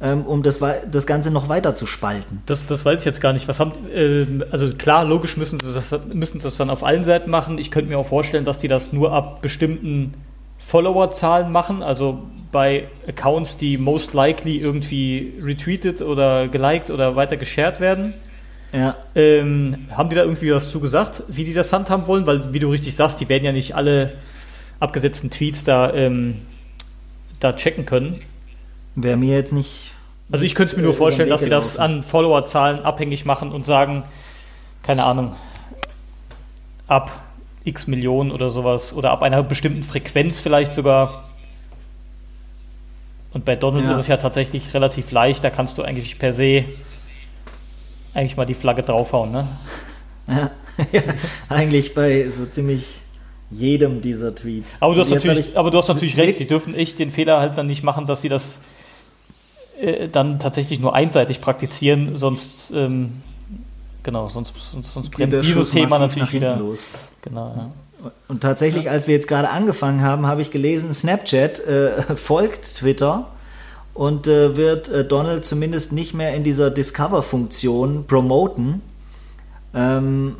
[0.00, 2.42] ähm, um das, das Ganze noch weiter zu spalten.
[2.46, 3.48] Das, das weiß ich jetzt gar nicht.
[3.48, 7.04] Was haben, äh, also klar, logisch müssen sie, das, müssen sie das dann auf allen
[7.04, 7.58] Seiten machen.
[7.58, 10.14] Ich könnte mir auch vorstellen, dass die das nur ab bestimmten
[10.58, 12.22] Follower-Zahlen machen, also
[12.52, 18.14] bei Accounts, die most likely irgendwie retweetet oder geliked oder weiter geshared werden.
[18.72, 18.96] Ja.
[19.14, 22.26] Ähm, haben die da irgendwie was zu gesagt, wie die das handhaben wollen?
[22.26, 24.12] Weil, wie du richtig sagst, die werden ja nicht alle
[24.80, 26.42] abgesetzten Tweets da, ähm,
[27.40, 28.22] da checken können.
[28.94, 29.92] Wäre mir jetzt nicht.
[30.30, 33.64] Also ich könnte es mir nur vorstellen, dass sie das an Followerzahlen abhängig machen und
[33.64, 34.02] sagen,
[34.82, 35.34] keine Ahnung,
[36.88, 37.12] ab
[37.64, 41.24] x Millionen oder sowas oder ab einer bestimmten Frequenz vielleicht sogar.
[43.32, 43.92] Und bei Donald ja.
[43.92, 46.64] ist es ja tatsächlich relativ leicht, da kannst du eigentlich per se
[48.14, 49.46] eigentlich mal die Flagge draufhauen, ne?
[50.26, 50.50] Ja,
[50.92, 51.02] ja
[51.50, 53.00] eigentlich bei so ziemlich
[53.50, 54.82] jedem dieser Tweets.
[54.82, 57.56] Aber du hast, natürlich, aber du hast natürlich recht, sie dürfen echt den Fehler halt
[57.56, 58.60] dann nicht machen, dass sie das
[59.80, 63.22] äh, dann tatsächlich nur einseitig praktizieren, sonst ähm,
[64.02, 66.86] genau, sonst, sonst, sonst brennt dieses Schuss Thema natürlich wieder los.
[67.22, 67.70] Genau, ja.
[68.28, 73.28] Und tatsächlich, als wir jetzt gerade angefangen haben, habe ich gelesen, Snapchat äh, folgt Twitter
[73.94, 78.82] und äh, wird äh, Donald zumindest nicht mehr in dieser Discover-Funktion promoten.
[79.74, 80.36] Ähm,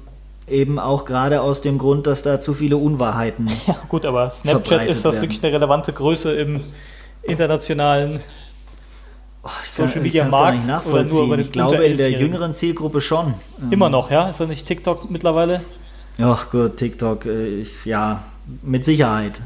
[0.49, 3.51] Eben auch gerade aus dem Grund, dass da zu viele Unwahrheiten.
[3.67, 5.23] Ja, gut, aber Snapchat ist das werden.
[5.23, 6.65] wirklich eine relevante Größe im
[7.23, 8.21] internationalen
[9.43, 10.59] oh, Social Media Markt.
[10.59, 11.19] Nicht nachvollziehen.
[11.19, 13.35] Oder nur ich glaube, in der jüngeren Zielgruppe schon.
[13.71, 14.29] Immer noch, ja?
[14.29, 15.63] Ist das nicht TikTok mittlerweile?
[16.21, 18.23] Ach gut, TikTok, äh, ich, ja,
[18.63, 19.41] mit Sicherheit.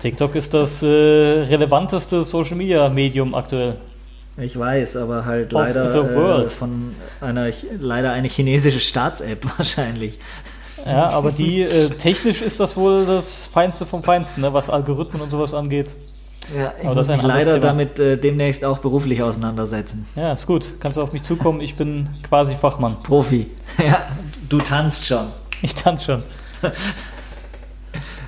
[0.00, 3.76] TikTok ist das äh, relevanteste Social Media Medium aktuell.
[4.38, 10.18] Ich weiß, aber halt of leider äh, von einer leider eine chinesische Staats-App wahrscheinlich.
[10.84, 15.22] Ja, aber die äh, technisch ist das wohl das Feinste vom Feinsten, ne, was Algorithmen
[15.22, 15.96] und sowas angeht.
[16.56, 17.66] Ja, ich aber muss mich leider Thema.
[17.66, 20.06] damit äh, demnächst auch beruflich auseinandersetzen.
[20.14, 20.74] Ja, ist gut.
[20.78, 21.60] Kannst du auf mich zukommen?
[21.60, 23.02] Ich bin quasi Fachmann.
[23.02, 23.50] Profi.
[23.84, 24.06] Ja,
[24.48, 25.26] du tanzt schon.
[25.60, 26.22] Ich tanze schon.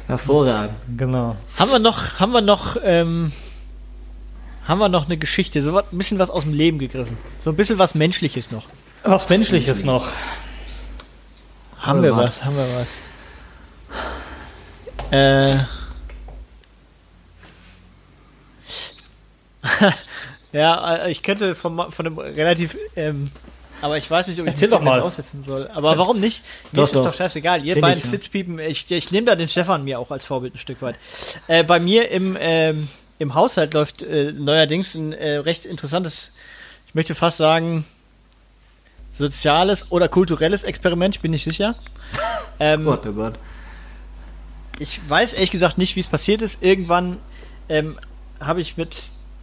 [0.07, 0.75] Hervorragend.
[0.97, 1.37] Genau.
[1.57, 3.33] Haben wir noch, haben wir noch ähm,
[4.69, 7.17] haben wir noch eine Geschichte, so ein bisschen was aus dem Leben gegriffen.
[7.39, 8.69] So ein bisschen was Menschliches noch.
[9.03, 10.13] Was Menschliches noch.
[11.79, 12.89] Haben wir was, haben wir was.
[15.11, 15.57] Äh.
[20.53, 23.31] ja, äh, ich könnte von, von einem relativ, ähm,
[23.81, 25.01] aber ich weiß nicht, ob ich Erzähl doch mal.
[25.01, 25.71] aussetzen soll.
[25.73, 26.43] Aber warum nicht?
[26.73, 27.05] Mir doch, ist doch.
[27.05, 27.65] doch scheißegal.
[27.65, 30.57] Ihr Find beiden ich, Flitzpiepen, ich, ich nehme da den Stefan mir auch als Vorbild
[30.57, 30.97] ein Stück weit.
[31.47, 32.89] Äh, bei mir im, ähm,
[33.19, 36.31] im Haushalt läuft äh, neuerdings ein äh, recht interessantes,
[36.87, 37.85] ich möchte fast sagen,
[39.11, 41.75] soziales oder kulturelles Experiment, ich bin nicht sicher.
[42.61, 43.35] Ähm, Gott, oh Gott.
[44.81, 46.61] Ich weiß ehrlich gesagt nicht, wie es passiert ist.
[46.61, 47.19] Irgendwann
[47.69, 47.97] ähm,
[48.41, 48.97] habe ich mit,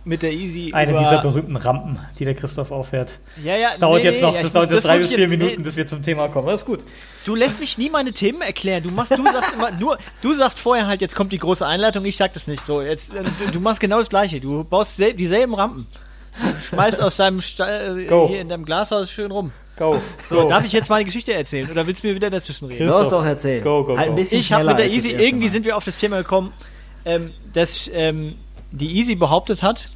[0.05, 0.71] mit der Easy.
[0.71, 3.19] Eine dieser berühmten Rampen, die der Christoph auffährt.
[3.43, 5.63] Ja, ja, das dauert nee, jetzt noch, das dauert jetzt drei bis vier Minuten, nee.
[5.63, 6.47] bis wir zum Thema kommen.
[6.47, 6.79] Das ist gut.
[7.25, 8.83] Du lässt mich nie meine Themen erklären.
[8.83, 12.05] Du machst, du sagst immer, nur, du sagst vorher halt, jetzt kommt die große Einleitung,
[12.05, 12.81] ich sag das nicht so.
[12.81, 14.39] Jetzt, äh, du machst genau das Gleiche.
[14.39, 15.87] Du baust dieselben Rampen.
[16.39, 19.51] Du schmeißt aus deinem Stall, äh, hier in deinem Glashaus schön rum.
[19.77, 19.99] Go.
[20.29, 20.49] So, go.
[20.49, 22.87] darf ich jetzt meine Geschichte erzählen oder willst du mir wieder dazwischen reden?
[22.87, 23.63] Doch, doch, erzählen.
[23.63, 23.97] Go, go, go.
[23.97, 26.53] Halt ein bisschen ich habe mit der Easy, irgendwie sind wir auf das Thema gekommen,
[27.03, 28.35] ähm, dass ähm,
[28.71, 29.89] die Easy behauptet hat,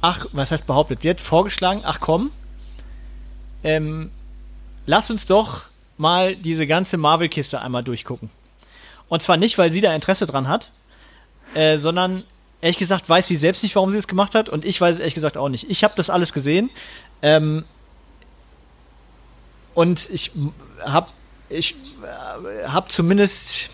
[0.00, 1.02] ach, was heißt behauptet?
[1.02, 2.30] Sie hat vorgeschlagen, ach komm,
[3.64, 4.10] ähm,
[4.86, 5.62] lass uns doch
[5.96, 8.30] mal diese ganze Marvel-Kiste einmal durchgucken.
[9.08, 10.70] Und zwar nicht, weil sie da Interesse dran hat,
[11.54, 12.24] äh, sondern
[12.60, 14.98] ehrlich gesagt weiß sie selbst nicht, warum sie es gemacht hat und ich weiß es
[14.98, 15.70] ehrlich gesagt auch nicht.
[15.70, 16.70] Ich habe das alles gesehen
[17.22, 17.64] ähm,
[19.74, 20.32] und ich
[20.84, 21.08] habe
[21.48, 23.70] ich äh, habe zumindest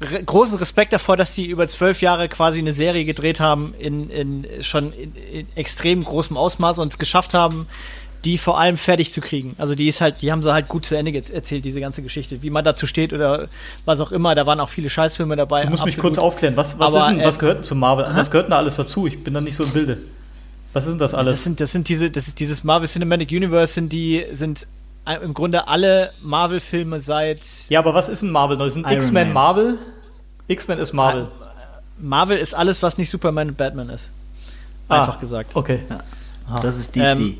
[0.00, 4.10] re großen Respekt davor, dass sie über zwölf Jahre quasi eine Serie gedreht haben in,
[4.10, 7.66] in schon in, in extrem großem Ausmaß und es geschafft haben,
[8.24, 9.54] die vor allem fertig zu kriegen.
[9.58, 12.42] Also die ist halt, die haben sie halt gut zu Ende erzählt, diese ganze Geschichte.
[12.42, 13.48] Wie man dazu steht oder
[13.84, 15.62] was auch immer, da waren auch viele Scheißfilme dabei.
[15.62, 18.04] Du musst mich kurz aufklären, was, was, Aber, denn, was äh, gehört zu Marvel?
[18.04, 18.16] Aha.
[18.16, 19.06] Was gehört denn da alles dazu?
[19.06, 19.98] Ich bin da nicht so im Bilde.
[20.72, 21.32] Was ist denn das alles?
[21.34, 24.66] Das sind, das sind diese, das ist dieses Marvel Cinematic Universe, sind die, sind
[25.14, 27.44] im Grunde alle Marvel-Filme seit.
[27.68, 28.58] Ja, aber was ist ein Marvel?
[28.58, 29.78] Das sind X-Men Marvel?
[30.48, 31.28] X-Men ist Marvel.
[31.98, 34.10] Marvel ist alles, was nicht Superman und Batman ist.
[34.88, 35.56] Ah, Einfach ah, gesagt.
[35.56, 35.80] Okay.
[35.88, 36.60] Ja.
[36.60, 37.02] Das ist DC.
[37.02, 37.38] Ähm,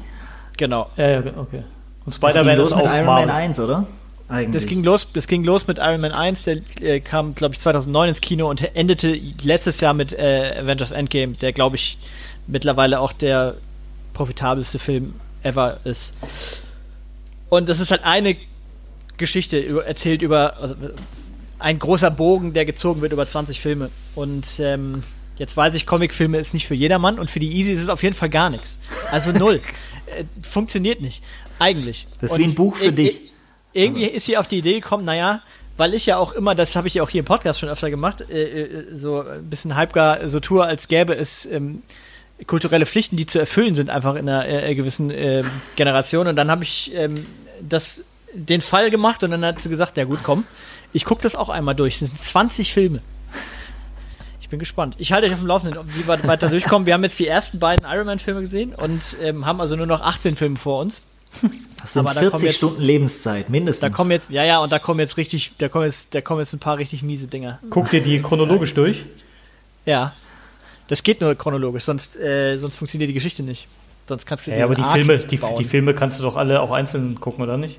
[0.56, 0.90] genau.
[0.96, 1.62] Ja, ja, okay.
[2.04, 3.26] Und Spider-Man ist auch mit Iron Marvel.
[3.26, 3.86] Man 1, oder?
[4.28, 4.62] Eigentlich.
[4.62, 7.60] Das ging los, das ging los mit Iron Man 1, der äh, kam, glaube ich,
[7.60, 11.98] 2009 ins Kino und endete letztes Jahr mit äh, Avengers Endgame, der, glaube ich,
[12.48, 13.54] mittlerweile auch der
[14.14, 16.14] profitabelste Film ever ist.
[17.48, 18.36] Und das ist halt eine
[19.16, 20.74] Geschichte erzählt über also,
[21.58, 23.90] ein großer Bogen, der gezogen wird über 20 Filme.
[24.14, 25.02] Und ähm,
[25.36, 28.02] jetzt weiß ich, Comicfilme ist nicht für jedermann und für die Easy ist es auf
[28.02, 28.78] jeden Fall gar nichts.
[29.10, 29.60] Also null.
[30.06, 31.22] äh, funktioniert nicht.
[31.58, 32.06] Eigentlich.
[32.20, 33.20] Das ist wie ein Buch für dich.
[33.72, 34.16] Irgendwie also.
[34.16, 35.42] ist sie auf die Idee gekommen, naja,
[35.76, 37.90] weil ich ja auch immer, das habe ich ja auch hier im Podcast schon öfter
[37.90, 41.82] gemacht, äh, äh so ein bisschen halbgar so tue, als gäbe es ähm,
[42.44, 45.42] kulturelle Pflichten, die zu erfüllen sind, einfach in einer äh, gewissen äh,
[45.76, 46.26] Generation.
[46.26, 47.14] Und dann habe ich ähm,
[47.60, 48.02] das,
[48.34, 50.44] den Fall gemacht und dann hat sie gesagt, ja gut, komm,
[50.92, 51.98] ich gucke das auch einmal durch.
[51.98, 53.00] Das sind 20 Filme.
[54.40, 54.94] Ich bin gespannt.
[54.98, 56.86] Ich halte euch auf dem Laufenden, wie wir weiter durchkommen.
[56.86, 60.00] Wir haben jetzt die ersten beiden Iron Man-Filme gesehen und ähm, haben also nur noch
[60.02, 61.02] 18 Filme vor uns.
[61.80, 63.80] Das sind Aber 40 jetzt, Stunden Lebenszeit, mindestens.
[63.80, 66.40] Da kommen jetzt, ja, ja, und da kommen jetzt richtig, da kommen jetzt, da kommen
[66.40, 67.58] jetzt ein paar richtig miese Dinger.
[67.70, 69.04] Guckt ihr die chronologisch durch?
[69.84, 70.14] Ja.
[70.88, 73.66] Das geht nur chronologisch, sonst, äh, sonst funktioniert die Geschichte nicht.
[74.08, 76.70] Sonst kannst du ja, aber die Filme, die, die, Filme kannst du doch alle auch
[76.70, 77.78] einzeln gucken, oder nicht?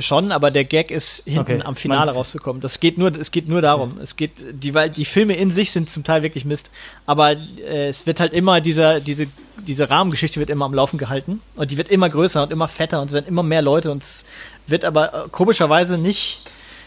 [0.00, 1.62] Schon, aber der Gag ist hinten okay.
[1.64, 2.60] am Finale rauszukommen.
[2.60, 3.92] Das geht nur, es geht nur darum.
[3.92, 4.00] Okay.
[4.02, 6.70] Es geht, die, weil die Filme in sich sind zum Teil wirklich Mist,
[7.04, 9.26] aber äh, es wird halt immer dieser, diese,
[9.66, 13.00] diese Rahmengeschichte wird immer am Laufen gehalten und die wird immer größer und immer fetter
[13.00, 14.24] und es werden immer mehr Leute und es
[14.68, 16.42] wird aber äh, komischerweise nicht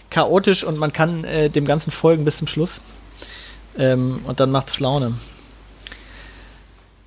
[0.09, 2.81] chaotisch und man kann äh, dem Ganzen folgen bis zum Schluss.
[3.77, 5.13] Ähm, und dann macht es Laune.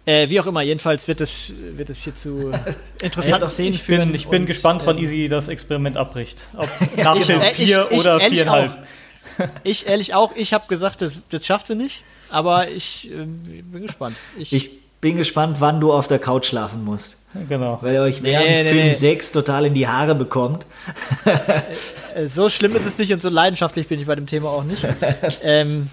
[0.06, 2.52] Äh, wie auch immer, jedenfalls wird es, wird es hier zu
[3.02, 4.08] interessanten Szenen ich führen.
[4.08, 6.48] Bin, ich bin und, gespannt, wann ähm, Easy das Experiment abbricht.
[6.56, 8.70] Ob nach Film 4 oder 4,5.
[9.64, 13.82] Ich ehrlich auch, ich habe gesagt, das, das schafft sie nicht, aber ich äh, bin
[13.82, 14.16] gespannt.
[14.38, 17.18] Ich, ich, bin gespannt, wann du auf der Couch schlafen musst.
[17.46, 17.78] Genau.
[17.82, 18.92] Weil ihr euch während nee, nee, Film nee.
[18.92, 20.64] 6 total in die Haare bekommt.
[22.14, 24.62] Äh, so schlimm ist es nicht und so leidenschaftlich bin ich bei dem Thema auch
[24.62, 24.86] nicht.
[25.42, 25.90] ähm,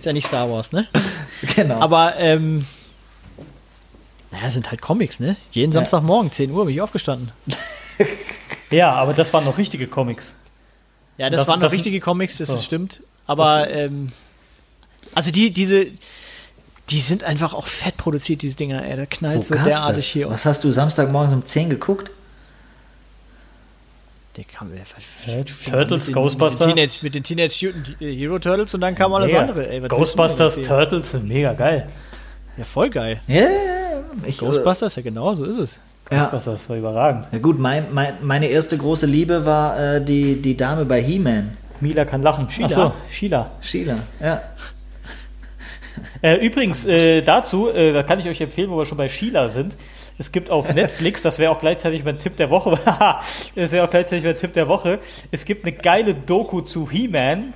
[0.00, 0.86] ist ja nicht Star Wars, ne?
[1.56, 1.78] Genau.
[1.80, 2.66] Aber ähm,
[4.30, 5.36] naja, sind halt Comics, ne?
[5.52, 5.76] Jeden ja.
[5.76, 7.32] Samstagmorgen, 10 Uhr, bin ich aufgestanden.
[8.70, 10.36] ja, aber das waren noch richtige Comics.
[11.16, 12.54] Ja, das, das waren noch richtige Comics, das so.
[12.54, 13.02] ist, stimmt.
[13.26, 14.12] Aber, ähm,
[15.14, 15.86] also die, diese,
[16.90, 18.96] die sind einfach auch fett produziert, diese Dinger, ey.
[18.96, 20.04] Da knallt so derartig das?
[20.06, 20.30] hier.
[20.30, 22.10] Was hast du Samstagmorgens um 10 geguckt?
[24.36, 24.82] Der kam ja,
[25.70, 26.68] Turtles, mit Ghostbusters.
[26.68, 29.40] Mit den, Teenage, mit den Teenage Hero Turtles und dann kam alles mega.
[29.40, 29.68] andere.
[29.68, 31.86] Ey, Ghostbusters, Turtles sind mega geil.
[32.56, 33.20] Ja, voll geil.
[33.26, 33.50] Ja, yeah,
[34.24, 35.78] ich, Ghostbusters, ja genau, so ist es.
[36.08, 36.68] Ghostbusters ja.
[36.68, 37.26] war überragend.
[37.32, 41.56] Ja gut, mein, mein, meine erste große Liebe war äh, die, die Dame bei He-Man.
[41.80, 42.48] Mila kann lachen.
[42.50, 42.66] Sheila.
[42.66, 43.50] Achso, Sheila.
[43.60, 44.42] Sheila, ja.
[46.22, 49.48] Äh, übrigens, äh, dazu, äh, da kann ich euch empfehlen, wo wir schon bei Sheila
[49.48, 49.74] sind.
[50.20, 52.78] Es gibt auf Netflix, das wäre auch gleichzeitig mein Tipp der Woche,
[53.54, 54.98] das wäre auch gleichzeitig mein Tipp der Woche.
[55.30, 57.54] Es gibt eine geile Doku zu He-Man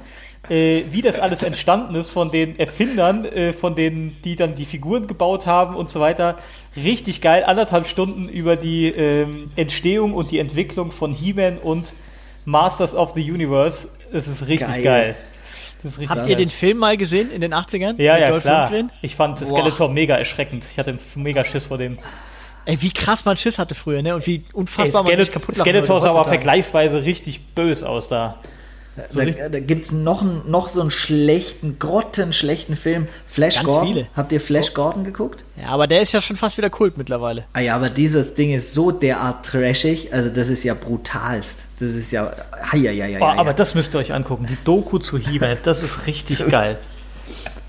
[0.49, 4.65] äh, wie das alles entstanden ist von den Erfindern, äh, von denen, die dann die
[4.65, 6.39] Figuren gebaut haben und so weiter.
[6.77, 11.95] Richtig geil, anderthalb Stunden über die ähm, Entstehung und die Entwicklung von He-Man und
[12.45, 13.89] Masters of the Universe.
[14.13, 15.17] Das ist richtig geil.
[15.85, 16.07] geil.
[16.09, 16.31] Habt geil.
[16.31, 18.01] ihr den Film mal gesehen in den 80ern?
[18.01, 18.71] Ja, ja, Dolph klar.
[18.71, 18.91] Lundgren?
[19.03, 19.95] Ich fand Skeletor Boah.
[19.95, 20.67] mega erschreckend.
[20.71, 21.99] Ich hatte mega Schiss vor dem.
[22.67, 24.15] Ey, wie krass man Schiss hatte früher, ne?
[24.15, 28.09] Und wie unfassbar Ey, Skelet man sich kaputt Skeletor sah aber vergleichsweise richtig böse aus
[28.09, 28.39] da.
[29.11, 33.09] So da da gibt es noch, noch so einen schlechten, grottenschlechten Film.
[33.27, 33.93] Flash Ganz Gordon.
[33.93, 34.07] Viele.
[34.15, 34.75] Habt ihr Flash oh.
[34.75, 35.45] Gordon geguckt?
[35.61, 37.45] Ja, aber der ist ja schon fast wieder Kult mittlerweile.
[37.55, 41.59] Ah ja, aber dieses Ding ist so derart trashig, also das ist ja brutalst.
[41.81, 42.33] Das ist ja.
[42.71, 44.47] Hei, hei, hei, oh, aber das müsst ihr euch angucken.
[44.49, 46.79] Die Doku zu He-Man, das ist richtig geil.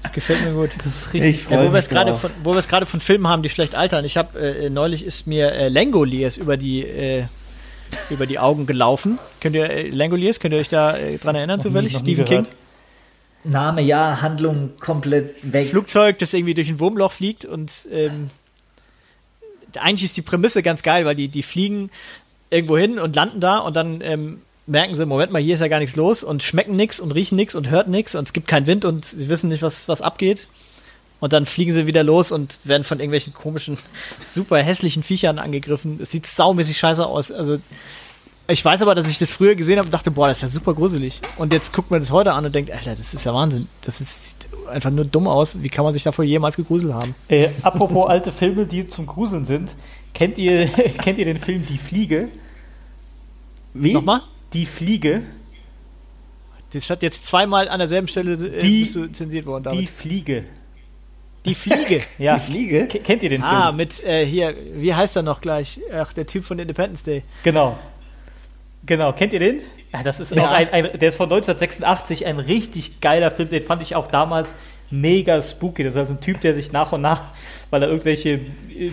[0.05, 0.69] Das gefällt mir gut.
[0.83, 3.27] Das ist richtig ja, Wo wir es gerade von, wo wir es gerade von Filmen
[3.27, 4.05] haben, die schlecht altern.
[4.05, 7.25] Ich habe äh, neulich ist mir äh, Langoliers über die äh,
[8.09, 9.19] über die Augen gelaufen.
[9.41, 11.97] Könnt ihr äh, Langoliers, könnt ihr euch da äh, dran erinnern zufällig?
[11.97, 12.47] Stephen King.
[13.43, 15.69] Name ja, Handlung komplett weg.
[15.69, 18.31] Flugzeug, das irgendwie durch ein Wurmloch fliegt und ähm,
[19.75, 21.91] eigentlich ist die Prämisse ganz geil, weil die, die fliegen
[22.49, 25.68] irgendwo hin und landen da und dann ähm, merken sie, Moment mal, hier ist ja
[25.68, 28.47] gar nichts los und schmecken nichts und riechen nichts und hört nichts und es gibt
[28.47, 30.47] keinen Wind und sie wissen nicht, was, was abgeht.
[31.20, 33.78] Und dann fliegen sie wieder los und werden von irgendwelchen komischen,
[34.26, 35.99] super hässlichen Viechern angegriffen.
[36.01, 37.32] Es sieht saumäßig scheiße aus.
[37.32, 37.57] Also,
[38.47, 40.47] ich weiß aber, dass ich das früher gesehen habe und dachte, boah, das ist ja
[40.49, 41.22] super gruselig.
[41.38, 43.68] Und jetzt guckt man das heute an und denkt, Alter, das ist ja Wahnsinn.
[43.82, 45.63] Das ist, sieht einfach nur dumm aus.
[45.63, 47.16] Wie kann man sich davor jemals gegruselt haben?
[47.28, 49.76] Äh, apropos alte Filme, die zum Gruseln sind.
[50.13, 50.68] Kennt ihr,
[51.01, 52.28] kennt ihr den Film Die Fliege?
[53.74, 53.93] Wie?
[53.93, 54.22] Nochmal?
[54.55, 55.23] Die Fliege.
[56.71, 59.65] Das hat jetzt zweimal an derselben Stelle äh, die, zensiert worden.
[59.65, 59.81] David.
[59.81, 60.43] Die Fliege.
[61.43, 62.03] Die Fliege.
[62.17, 62.35] ja.
[62.35, 62.87] Die Fliege?
[62.87, 63.61] K kennt ihr den ah, Film?
[63.61, 65.81] Ah, mit äh, hier, wie heißt er noch gleich?
[65.93, 67.23] Ach, der Typ von Independence Day.
[67.43, 67.77] Genau.
[68.85, 69.59] Genau, kennt ihr den?
[69.93, 70.45] Ja, das ist ja.
[70.45, 74.07] auch ein, ein, der ist von 1986, ein richtig geiler Film, den fand ich auch
[74.07, 74.55] damals
[74.89, 75.83] mega spooky.
[75.83, 77.21] Das ist also ein Typ, der sich nach und nach,
[77.71, 78.39] weil er irgendwelche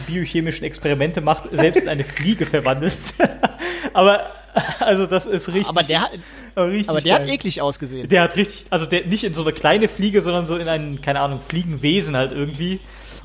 [0.08, 2.94] biochemischen Experimente macht, selbst in eine Fliege verwandelt.
[3.92, 4.32] Aber
[4.80, 5.68] also das ist richtig.
[5.68, 6.10] Aber der,
[6.56, 8.08] richtig aber der hat eklig ausgesehen.
[8.08, 11.00] Der hat richtig, also der nicht in so eine kleine Fliege, sondern so in ein,
[11.00, 12.80] keine Ahnung, Fliegenwesen halt irgendwie.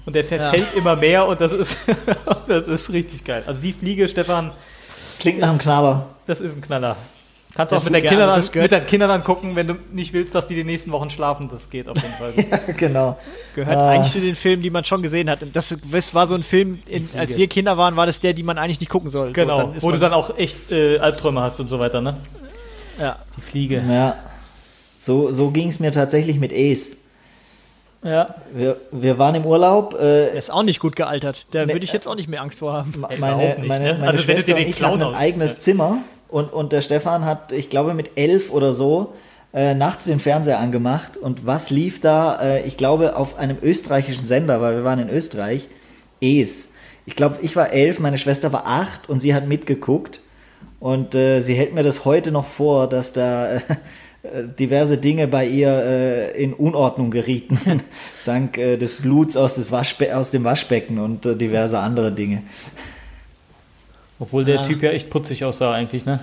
[0.05, 0.79] Und der verfällt ja.
[0.79, 1.79] immer mehr und das ist,
[2.47, 3.43] das ist richtig geil.
[3.45, 4.51] Also die Fliege, Stefan.
[5.19, 6.09] Klingt nach einem Knaller.
[6.27, 6.95] Das ist ein Knaller.
[7.57, 10.35] Kannst du auch mit, deinen Kindern an, mit deinen Kindern angucken, wenn du nicht willst,
[10.35, 11.49] dass die die nächsten Wochen schlafen.
[11.49, 12.33] Das geht auf jeden Fall.
[12.35, 13.17] ja, genau.
[13.55, 13.89] Gehört ah.
[13.89, 15.39] eigentlich zu den Filmen, die man schon gesehen hat.
[15.53, 18.43] Das, das war so ein Film, in, als wir Kinder waren, war das der, die
[18.43, 19.33] man eigentlich nicht gucken soll.
[19.33, 22.17] Genau, so, wo du dann auch echt äh, Albträume hast und so weiter, ne?
[22.99, 23.17] Ja.
[23.35, 23.81] Die Fliege.
[23.89, 24.17] Ja.
[24.99, 26.97] So, so ging es mir tatsächlich mit Ace.
[28.03, 28.35] Ja.
[28.53, 29.97] Wir, wir waren im Urlaub.
[29.99, 31.47] Äh, ist auch nicht gut gealtert.
[31.55, 32.93] Da ne, würde ich jetzt auch nicht mehr Angst vor haben.
[32.99, 33.93] Meine, meine, meine, ne?
[33.93, 35.59] meine also Schwester und ich hatten ein eigenes ja.
[35.59, 35.97] Zimmer
[36.29, 39.13] und, und der Stefan hat, ich glaube, mit elf oder so
[39.53, 41.17] äh, nachts den Fernseher angemacht.
[41.17, 42.39] Und was lief da?
[42.41, 45.67] Äh, ich glaube, auf einem österreichischen Sender, weil wir waren in Österreich,
[46.21, 46.73] Es.
[47.05, 50.21] Ich glaube, ich war elf, meine Schwester war acht und sie hat mitgeguckt.
[50.79, 53.61] Und äh, sie hält mir das heute noch vor, dass da äh,
[54.59, 57.59] diverse Dinge bei ihr äh, in Unordnung gerieten,
[58.25, 62.43] dank äh, des Bluts aus, des aus dem Waschbecken und äh, diverse andere Dinge.
[64.19, 64.63] Obwohl der ja.
[64.63, 66.19] Typ ja echt putzig aussah eigentlich, ne?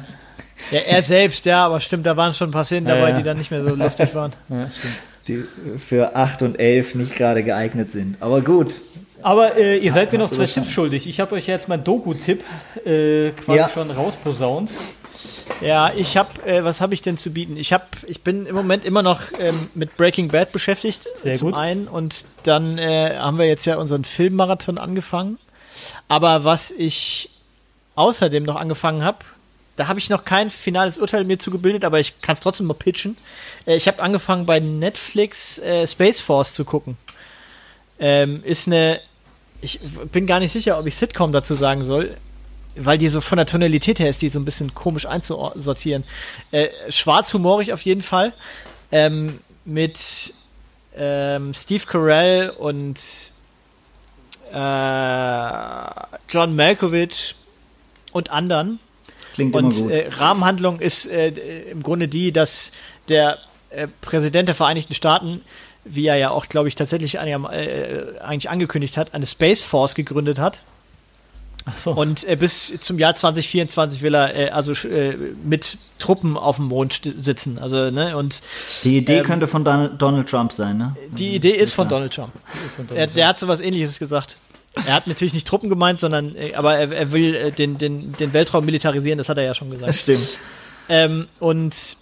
[0.70, 3.22] Ja, er selbst, ja, aber stimmt, da waren schon ein paar Szenen dabei, ja, die
[3.22, 4.32] dann nicht mehr so lustig waren.
[4.48, 4.94] Ja, stimmt.
[5.26, 5.44] Die
[5.78, 8.16] für 8 und 11 nicht gerade geeignet sind.
[8.20, 8.74] Aber gut.
[9.22, 11.08] Aber äh, ihr seid mir noch zwei Tipps schuldig.
[11.08, 12.44] Ich habe euch jetzt meinen Doku-Tipp
[12.84, 14.70] äh, quasi schon rausposaunt.
[15.62, 17.56] Ja, ich habe, äh, was habe ich denn zu bieten?
[17.56, 21.06] Ich habe, ich bin im Moment immer noch ähm, mit Breaking Bad beschäftigt.
[21.14, 21.58] Sehr zum gut.
[21.58, 25.38] einen und dann äh, haben wir jetzt ja unseren Filmmarathon angefangen.
[26.06, 27.30] Aber was ich
[27.94, 29.18] außerdem noch angefangen habe,
[29.76, 32.74] da habe ich noch kein finales Urteil mir zugebildet, aber ich kann es trotzdem mal
[32.74, 33.16] pitchen.
[33.66, 36.96] Äh, ich habe angefangen bei Netflix äh, Space Force zu gucken.
[37.98, 39.00] Ähm, ist eine,
[39.60, 39.80] ich
[40.12, 42.16] bin gar nicht sicher, ob ich Sitcom dazu sagen soll,
[42.76, 46.04] weil die so von der Tonalität her ist, die so ein bisschen komisch einzusortieren.
[46.50, 48.32] Äh, schwarzhumorig auf jeden Fall.
[48.92, 50.34] Ähm, mit
[50.96, 53.00] ähm, Steve Carell und
[54.52, 55.88] äh,
[56.28, 57.34] John Malkovich
[58.14, 58.78] und anderen.
[59.34, 59.90] Klingt und immer gut.
[59.90, 61.28] Äh, Rahmenhandlung ist äh,
[61.70, 62.70] im Grunde die, dass
[63.08, 63.38] der
[63.70, 65.40] äh, Präsident der Vereinigten Staaten,
[65.84, 67.38] wie er ja auch, glaube ich, tatsächlich äh,
[68.20, 70.62] eigentlich angekündigt hat, eine Space Force gegründet hat.
[71.66, 71.92] Ach so.
[71.92, 74.72] Und äh, bis zum Jahr 2024 will er äh, also
[75.42, 77.58] mit Truppen auf dem Mond sitzen.
[77.58, 78.42] Also, ne, und,
[78.84, 80.96] die Idee ähm, könnte von Donald Trump sein, ne?
[81.10, 82.32] Die Idee ist von Donald Trump.
[82.76, 84.36] Von Donald er, der hat so was ähnliches gesagt.
[84.74, 88.12] Er hat natürlich nicht Truppen gemeint, sondern äh, aber er, er will äh, den, den,
[88.12, 89.88] den Weltraum militarisieren, das hat er ja schon gesagt.
[89.88, 90.38] Das stimmt.
[90.88, 91.96] Ähm, und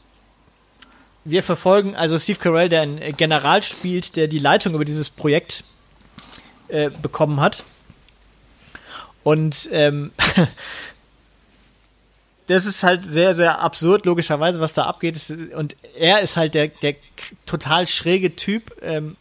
[1.25, 5.65] wir verfolgen also Steve Carell, der einen General spielt, der die Leitung über dieses Projekt
[6.69, 7.65] äh, bekommen hat.
[9.23, 10.11] Und ähm,
[12.47, 15.21] das ist halt sehr, sehr absurd, logischerweise, was da abgeht.
[15.55, 16.97] Und er ist halt der, der
[17.47, 19.17] total schräge Typ, ähm,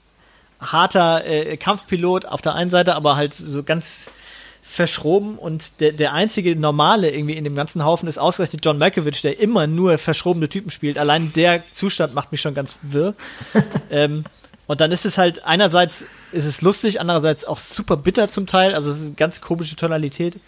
[0.62, 4.14] harter äh, Kampfpilot auf der einen Seite, aber halt so ganz
[4.62, 9.22] verschroben und der, der einzige normale irgendwie in dem ganzen Haufen ist ausgerechnet John Malkovich,
[9.22, 10.98] der immer nur verschrobene Typen spielt.
[10.98, 13.16] Allein der Zustand macht mich schon ganz wirr.
[13.90, 14.24] ähm,
[14.68, 18.74] und dann ist es halt, einerseits ist es lustig, andererseits auch super bitter zum Teil,
[18.74, 20.40] also es ist eine ganz komische Tonalität.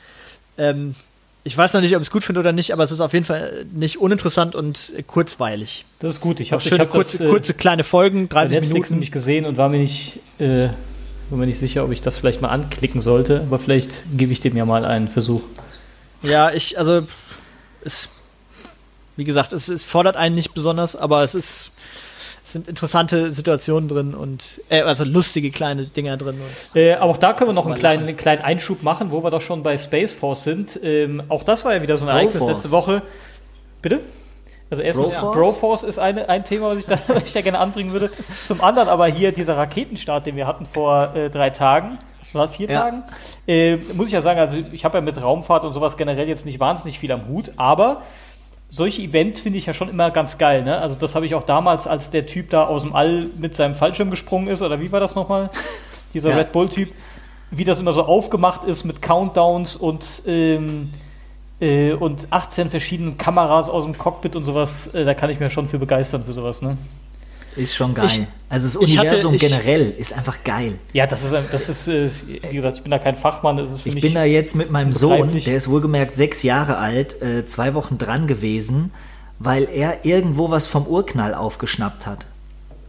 [0.57, 0.95] Ähm,
[1.43, 3.13] ich weiß noch nicht, ob ich es gut finde oder nicht, aber es ist auf
[3.13, 5.85] jeden Fall nicht uninteressant und kurzweilig.
[5.99, 6.39] Das ist gut.
[6.39, 8.93] Ich habe schöne hab kurze, das, äh, kurze kleine Folgen, 30 Netflix Minuten.
[8.93, 10.69] nämlich gesehen und war mir nicht äh,
[11.29, 14.39] war mir nicht sicher, ob ich das vielleicht mal anklicken sollte, aber vielleicht gebe ich
[14.39, 15.41] dem ja mal einen Versuch.
[16.21, 17.05] Ja, ich, also,
[17.83, 18.07] es,
[19.17, 21.71] wie gesagt, es, es fordert einen nicht besonders, aber es ist,
[22.43, 26.35] es sind interessante Situationen drin und äh, also lustige kleine Dinger drin.
[26.75, 29.63] Äh, auch da können wir noch einen kleinen, kleinen Einschub machen, wo wir doch schon
[29.63, 30.77] bei Space Force sind.
[30.83, 33.01] Ähm, auch das war ja wieder so ein Ereignis letzte Woche.
[33.81, 34.01] Bitte?
[34.69, 37.59] Also erstens, Broforce, Broforce ist eine, ein Thema, was ich, da, was ich da gerne
[37.59, 38.11] anbringen würde.
[38.45, 41.99] Zum anderen aber hier dieser Raketenstart, den wir hatten vor äh, drei Tagen,
[42.33, 42.81] oder vier ja.
[42.81, 43.03] Tagen,
[43.47, 46.45] äh, muss ich ja sagen, also ich habe ja mit Raumfahrt und sowas generell jetzt
[46.45, 48.01] nicht wahnsinnig viel am Hut, aber
[48.74, 50.63] solche Events finde ich ja schon immer ganz geil.
[50.63, 50.80] Ne?
[50.80, 53.76] Also das habe ich auch damals, als der Typ da aus dem All mit seinem
[53.76, 55.51] Fallschirm gesprungen ist, oder wie war das nochmal?
[56.15, 56.38] Dieser ja.
[56.38, 56.89] Red Bull-Typ,
[57.51, 60.89] wie das immer so aufgemacht ist mit Countdowns und ähm,
[61.59, 65.51] äh, und 18 verschiedenen Kameras aus dem Cockpit und sowas, äh, da kann ich mir
[65.51, 66.78] schon für begeistern für sowas, ne?
[67.56, 68.06] Ist schon geil.
[68.06, 70.74] Ich, also das Universum hatte, ich, generell ist einfach geil.
[70.93, 72.10] Ja, das ist, das ist, äh,
[72.49, 73.58] wie gesagt, ich bin da kein Fachmann.
[73.58, 76.78] Das ist für ich bin da jetzt mit meinem Sohn, der ist wohlgemerkt sechs Jahre
[76.78, 78.91] alt, äh, zwei Wochen dran gewesen,
[79.39, 82.26] weil er irgendwo was vom Urknall aufgeschnappt hat.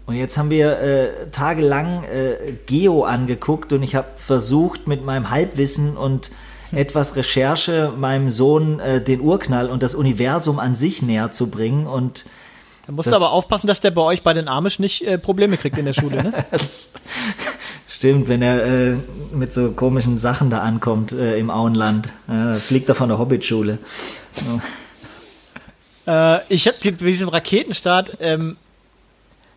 [0.06, 5.30] Und jetzt haben wir äh, tagelang äh, Geo angeguckt und ich habe versucht mit meinem
[5.30, 6.30] Halbwissen und
[6.72, 11.86] etwas Recherche meinem Sohn äh, den Urknall und das Universum an sich näher zu bringen.
[11.86, 12.26] Und
[12.86, 15.56] da musst du aber aufpassen, dass der bei euch bei den Amish nicht äh, Probleme
[15.56, 16.44] kriegt in der Schule, ne?
[17.88, 18.96] Stimmt, wenn er äh,
[19.32, 22.12] mit so komischen Sachen da ankommt äh, im Auenland.
[22.28, 23.78] Ja, fliegt er von der Hobbitschule.
[24.36, 24.62] Ja.
[26.06, 28.58] Äh, ich habe bei diesem Raketenstart, ähm,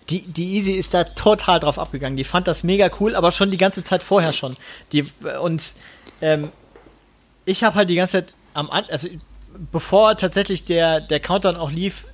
[0.10, 2.16] die, die Easy ist da total drauf abgegangen.
[2.16, 4.56] Die fand das mega cool, aber schon die ganze Zeit vorher schon.
[4.94, 5.06] Die,
[5.42, 5.76] und
[6.22, 6.50] ähm,
[7.44, 9.10] ich habe halt die ganze Zeit am also
[9.72, 12.06] bevor tatsächlich der, der Countdown auch lief,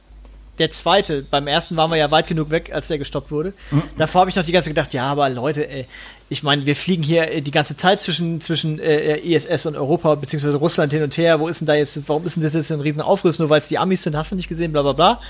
[0.59, 3.53] der zweite, beim ersten waren wir ja weit genug weg, als der gestoppt wurde.
[3.71, 3.83] Mhm.
[3.97, 5.87] Davor habe ich noch die ganze Zeit gedacht, ja, aber Leute, ey,
[6.29, 10.15] ich meine, wir fliegen hier äh, die ganze Zeit zwischen, zwischen äh, ISS und Europa,
[10.15, 11.39] beziehungsweise Russland hin und her.
[11.39, 13.59] Wo ist denn da jetzt, warum ist denn das jetzt ein riesen Aufriss, nur weil
[13.59, 15.21] es die Amis sind, hast du nicht gesehen, bla bla bla.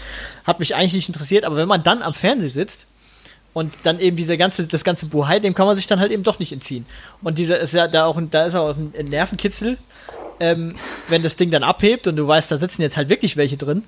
[0.46, 2.88] Hat mich eigentlich nicht interessiert, aber wenn man dann am Fernsehen sitzt
[3.54, 6.24] und dann eben diese ganze, das ganze Buhai, dem kann man sich dann halt eben
[6.24, 6.86] doch nicht entziehen.
[7.22, 9.78] Und dieser ist ja da auch, da ist auch ein Nervenkitzel,
[10.40, 10.76] ähm,
[11.10, 13.84] wenn das Ding dann abhebt und du weißt, da sitzen jetzt halt wirklich welche drin,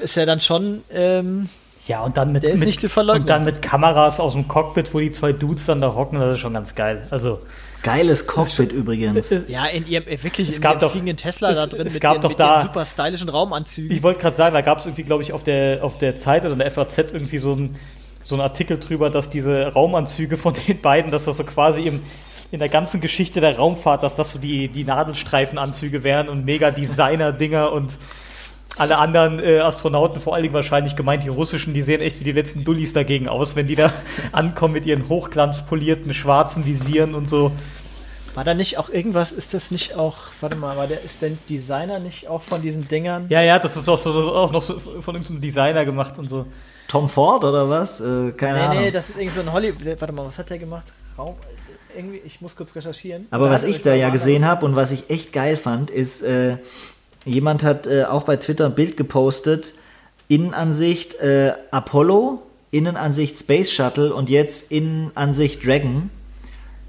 [0.00, 0.82] ist ja dann schon.
[0.92, 1.48] Ähm,
[1.86, 5.32] ja, und dann mit, mit, und dann mit Kameras aus dem Cockpit, wo die zwei
[5.32, 7.06] Dudes dann da rocken, das ist schon ganz geil.
[7.10, 7.40] Also.
[7.82, 9.30] Geiles Cockpit übrigens.
[9.30, 11.86] Ist, ja, in ihrem äh, wirklich es in gab doch, fliegenden Tesla es, da drin
[11.86, 13.96] es mit, gab ihren, doch mit da, super stylischen Raumanzügen.
[13.96, 16.44] Ich wollte gerade sagen, da gab es irgendwie, glaube ich, auf der, auf der Zeit
[16.44, 17.76] oder der FAZ irgendwie so ein,
[18.22, 22.02] so ein Artikel drüber, dass diese Raumanzüge von den beiden, dass das so quasi im,
[22.50, 26.70] in der ganzen Geschichte der Raumfahrt, dass das so die, die Nadelstreifenanzüge wären und mega
[26.70, 27.96] Designer-Dinger und
[28.76, 32.24] alle anderen äh, Astronauten, vor allen Dingen wahrscheinlich gemeint die russischen, die sehen echt wie
[32.24, 33.92] die letzten Dullis dagegen aus, wenn die da
[34.32, 37.52] ankommen mit ihren hochglanzpolierten schwarzen Visieren und so.
[38.34, 41.30] War da nicht auch irgendwas, ist das nicht auch, warte mal, war der, ist der
[41.48, 43.26] Designer nicht auch von diesen Dingern?
[43.28, 46.16] Ja, ja, das ist auch, so, das ist auch noch so von irgendeinem Designer gemacht
[46.18, 46.46] und so.
[46.86, 48.00] Tom Ford oder was?
[48.00, 48.76] Äh, keine nee, Ahnung.
[48.76, 50.86] Nee, nee, das ist irgendwie so ein Hollywood, warte mal, was hat der gemacht?
[51.18, 51.34] Raum,
[51.96, 53.26] irgendwie, ich muss kurz recherchieren.
[53.32, 56.58] Aber was ich da ja gesehen habe und was ich echt geil fand, ist, äh,
[57.24, 59.74] jemand hat äh, auch bei Twitter ein Bild gepostet,
[60.28, 66.10] Innenansicht äh, Apollo, Innenansicht Space Shuttle und jetzt Innenansicht Dragon,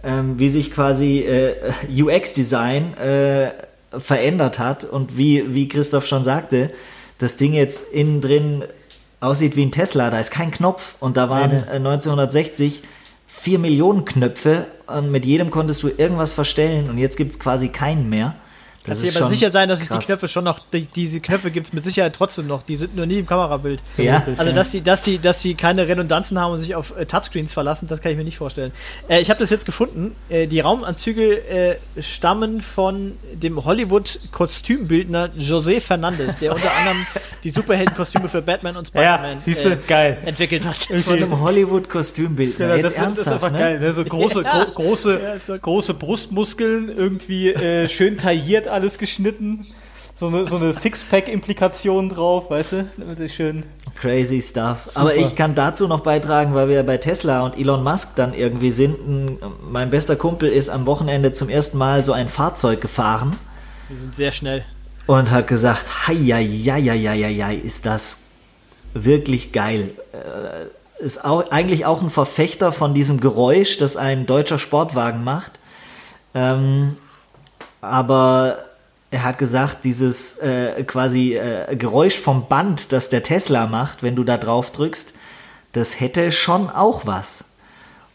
[0.03, 1.55] ähm, wie sich quasi äh,
[2.01, 3.51] UX-Design äh,
[3.97, 6.71] verändert hat und wie, wie Christoph schon sagte,
[7.17, 8.63] das Ding jetzt innen drin
[9.19, 11.75] aussieht wie ein Tesla, da ist kein Knopf und da waren nee, nee.
[11.75, 12.81] 1960
[13.27, 17.69] vier Millionen Knöpfe und mit jedem konntest du irgendwas verstellen und jetzt gibt es quasi
[17.69, 18.35] keinen mehr.
[18.83, 19.89] Kannst dir aber sicher sein, dass krass.
[19.91, 22.63] es die Knöpfe schon noch, die, diese Knöpfe gibt es mit Sicherheit trotzdem noch.
[22.63, 23.81] Die sind nur nie im Kamerabild.
[23.97, 24.23] Ja.
[24.37, 27.53] Also, dass sie, dass, sie, dass sie keine Redundanzen haben und sich auf äh, Touchscreens
[27.53, 28.71] verlassen, das kann ich mir nicht vorstellen.
[29.07, 30.15] Äh, ich habe das jetzt gefunden.
[30.29, 37.05] Äh, die Raumanzüge äh, stammen von dem Hollywood-Kostümbildner José Fernandez, der unter anderem
[37.43, 40.17] die Superheldenkostüme für Batman und Spider-Man ja, geil.
[40.23, 40.77] Äh, entwickelt hat.
[40.77, 42.75] Von einem Hollywood-Kostümbildner.
[42.75, 43.59] Ja, das, das, ist einfach ne?
[43.59, 43.79] geil.
[43.79, 43.93] Ne?
[43.93, 44.65] So große, ja.
[44.73, 49.67] gro große, ja, große Brustmuskeln, irgendwie äh, schön tailliert alles geschnitten.
[50.15, 52.89] So eine, so eine Sixpack-Implikation drauf, weißt du?
[52.97, 53.65] Damit ist schön.
[53.99, 54.85] Crazy stuff.
[54.85, 54.99] Super.
[54.99, 58.71] Aber ich kann dazu noch beitragen, weil wir bei Tesla und Elon Musk dann irgendwie
[58.71, 58.97] sind.
[59.71, 63.37] Mein bester Kumpel ist am Wochenende zum ersten Mal so ein Fahrzeug gefahren.
[63.89, 64.63] Die sind sehr schnell.
[65.07, 66.13] Und hat gesagt, hei,
[67.63, 68.19] ist das
[68.93, 69.91] wirklich geil.
[70.13, 75.53] Äh, ist auch, eigentlich auch ein Verfechter von diesem Geräusch, das ein deutscher Sportwagen macht.
[76.33, 76.97] Ähm,
[77.81, 78.65] aber
[79.11, 84.15] er hat gesagt, dieses äh, quasi äh, Geräusch vom Band, das der Tesla macht, wenn
[84.15, 85.13] du da drauf drückst,
[85.73, 87.45] das hätte schon auch was.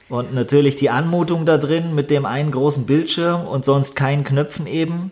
[0.08, 4.66] Und natürlich die Anmutung da drin mit dem einen großen Bildschirm und sonst keinen Knöpfen
[4.66, 5.10] eben.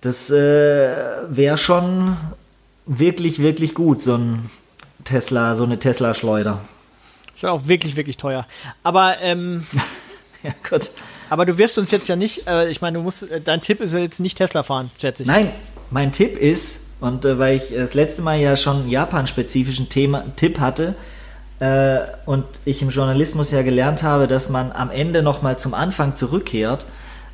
[0.00, 0.94] Das äh,
[1.28, 2.16] wäre schon
[2.86, 4.50] wirklich, wirklich gut, so ein
[5.04, 6.60] Tesla, so eine Tesla-Schleuder.
[7.34, 8.46] Ist ja auch wirklich, wirklich teuer.
[8.82, 9.66] Aber, ähm,
[10.42, 10.90] ja, gut.
[11.30, 13.80] Aber du wirst uns jetzt ja nicht, äh, ich meine, du musst, äh, dein Tipp
[13.80, 15.26] ist ja jetzt nicht Tesla fahren, schätze ich.
[15.26, 15.50] Nein,
[15.90, 20.94] mein Tipp ist, und äh, weil ich das letzte Mal ja schon Japan-spezifischen Tipp hatte,
[21.60, 26.14] äh, und ich im Journalismus ja gelernt habe, dass man am Ende nochmal zum Anfang
[26.14, 26.86] zurückkehrt,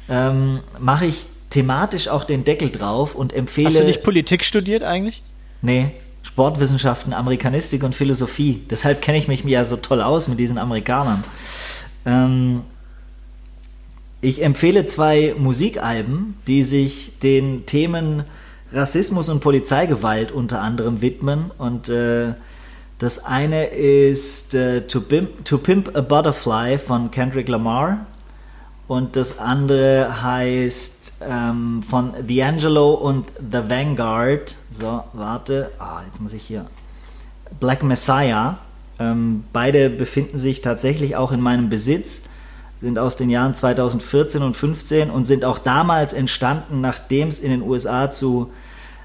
[0.08, 3.68] ähm, mache ich thematisch auch den Deckel drauf und empfehle.
[3.68, 5.22] Hast du nicht Politik studiert eigentlich?
[5.62, 5.90] Nee,
[6.22, 8.62] Sportwissenschaften, Amerikanistik und Philosophie.
[8.70, 11.22] Deshalb kenne ich mich ja so toll aus mit diesen Amerikanern.
[12.06, 12.62] Ähm,
[14.24, 18.24] ich empfehle zwei Musikalben, die sich den Themen
[18.72, 22.32] Rassismus und Polizeigewalt unter anderem widmen und äh,
[22.98, 28.06] das eine ist äh, to, Pimp, to, Pimp, a Butterfly von Kendrick Lamar
[28.88, 34.56] und das andere heißt ähm, von D'Angelo und The Vanguard.
[34.72, 35.70] So, warte.
[35.78, 36.66] Ah, jetzt muss ich hier.
[37.60, 38.58] Black Messiah.
[38.98, 42.22] Ähm, beide befinden sich tatsächlich auch in meinem Besitz,
[42.84, 47.50] sind aus den Jahren 2014 und 15 und sind auch damals entstanden, nachdem es in
[47.50, 48.50] den USA zu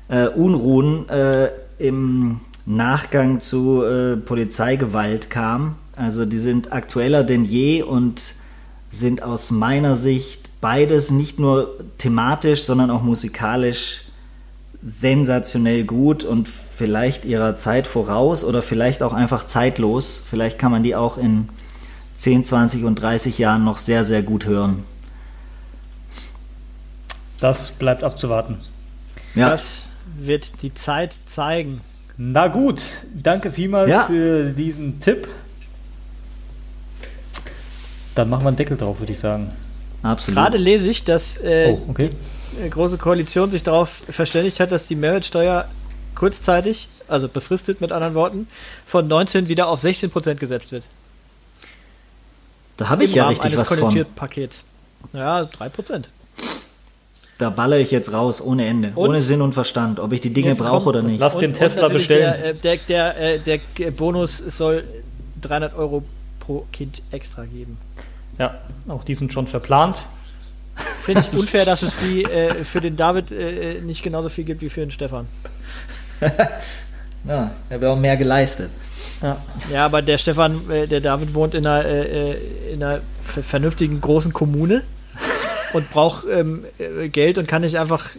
[0.09, 5.77] äh, Unruhen äh, im Nachgang zu äh, Polizeigewalt kam.
[5.95, 8.21] Also die sind aktueller denn je und
[8.91, 14.01] sind aus meiner Sicht beides nicht nur thematisch, sondern auch musikalisch
[14.81, 20.21] sensationell gut und vielleicht ihrer Zeit voraus oder vielleicht auch einfach zeitlos.
[20.29, 21.47] Vielleicht kann man die auch in
[22.19, 24.83] 10, 20 und 30 Jahren noch sehr, sehr gut hören.
[27.39, 28.57] Das bleibt abzuwarten.
[29.35, 29.49] Ja.
[29.49, 29.87] Das
[30.19, 31.79] wird die Zeit zeigen.
[32.17, 32.81] Na gut,
[33.15, 34.03] danke vielmals ja.
[34.03, 35.29] für diesen Tipp.
[38.15, 39.53] Dann machen wir einen Deckel drauf, würde ich sagen.
[40.03, 40.35] Absolut.
[40.35, 42.09] Gerade lese ich, dass äh, oh, okay.
[42.59, 45.69] die äh, Große Koalition sich darauf verständigt hat, dass die Mehrwertsteuer
[46.15, 48.47] kurzzeitig, also befristet mit anderen Worten,
[48.85, 50.83] von 19 wieder auf 16 Prozent gesetzt wird.
[52.79, 54.05] Da habe ich ja richtig was von.
[54.15, 54.63] Pakets.
[55.11, 56.09] Ja, 3 Prozent.
[57.37, 60.29] Da baller ich jetzt raus, ohne Ende, und ohne Sinn und Verstand, ob ich die
[60.29, 61.19] Dinge brauche oder nicht.
[61.19, 62.41] Lass den und, Tesla und bestellen.
[62.41, 64.85] Der, äh, der, der, äh, der, Bonus soll
[65.41, 66.03] 300 Euro
[66.39, 67.77] pro Kind extra geben.
[68.37, 70.03] Ja, auch die sind schon verplant.
[71.01, 74.61] Finde ich unfair, dass es die äh, für den David äh, nicht genauso viel gibt
[74.61, 75.27] wie für den Stefan.
[77.27, 78.69] ja, er hat auch mehr geleistet.
[79.21, 79.37] Ja.
[79.71, 84.83] ja, aber der Stefan, äh, der David wohnt in einer, in einer vernünftigen großen Kommune
[85.73, 88.09] und braucht ähm, äh, Geld und kann nicht einfach.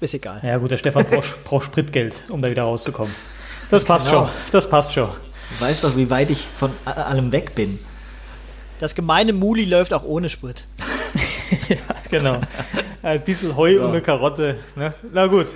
[0.00, 0.40] Ist egal.
[0.42, 3.14] Ja, gut, der Stefan braucht, braucht Spritgeld, um da wieder rauszukommen.
[3.70, 4.26] Das passt genau.
[4.26, 4.30] schon.
[4.52, 5.08] Das passt schon.
[5.08, 7.78] Du weißt doch, wie weit ich von allem weg bin.
[8.78, 10.66] Das gemeine Muli läuft auch ohne Sprit.
[11.68, 11.76] ja,
[12.10, 12.40] genau.
[13.02, 13.84] Ein bisschen Heu so.
[13.84, 14.56] und eine Karotte.
[14.74, 14.94] Ne?
[15.12, 15.48] Na gut.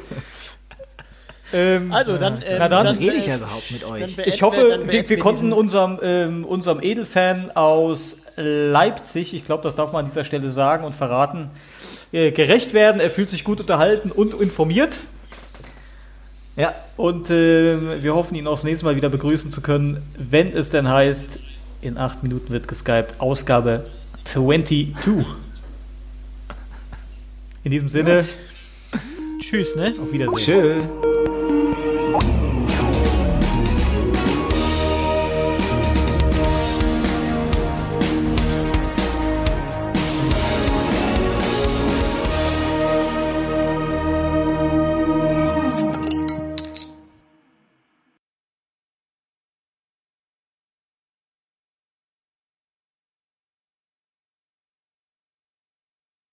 [1.53, 4.19] Ähm, also dann, ähm, Na dann, dann rede ich ja überhaupt mit euch.
[4.25, 9.93] Ich hoffe, wir, wir konnten unserem, ähm, unserem Edelfan aus Leipzig, ich glaube, das darf
[9.93, 11.51] man an dieser Stelle sagen und verraten,
[12.13, 13.01] äh, gerecht werden.
[13.01, 15.01] Er fühlt sich gut unterhalten und informiert.
[16.57, 16.75] Ja.
[16.97, 20.71] Und äh, wir hoffen, ihn auch das nächste Mal wieder begrüßen zu können, wenn es
[20.71, 21.39] denn heißt,
[21.83, 23.87] in acht Minuten wird geskypt, Ausgabe
[24.25, 24.95] 22.
[27.63, 28.25] In diesem Sinne.
[29.41, 29.95] Tschüss, ne?
[30.01, 30.39] Auf Wiedersehen.
[30.39, 31.60] Tschüss.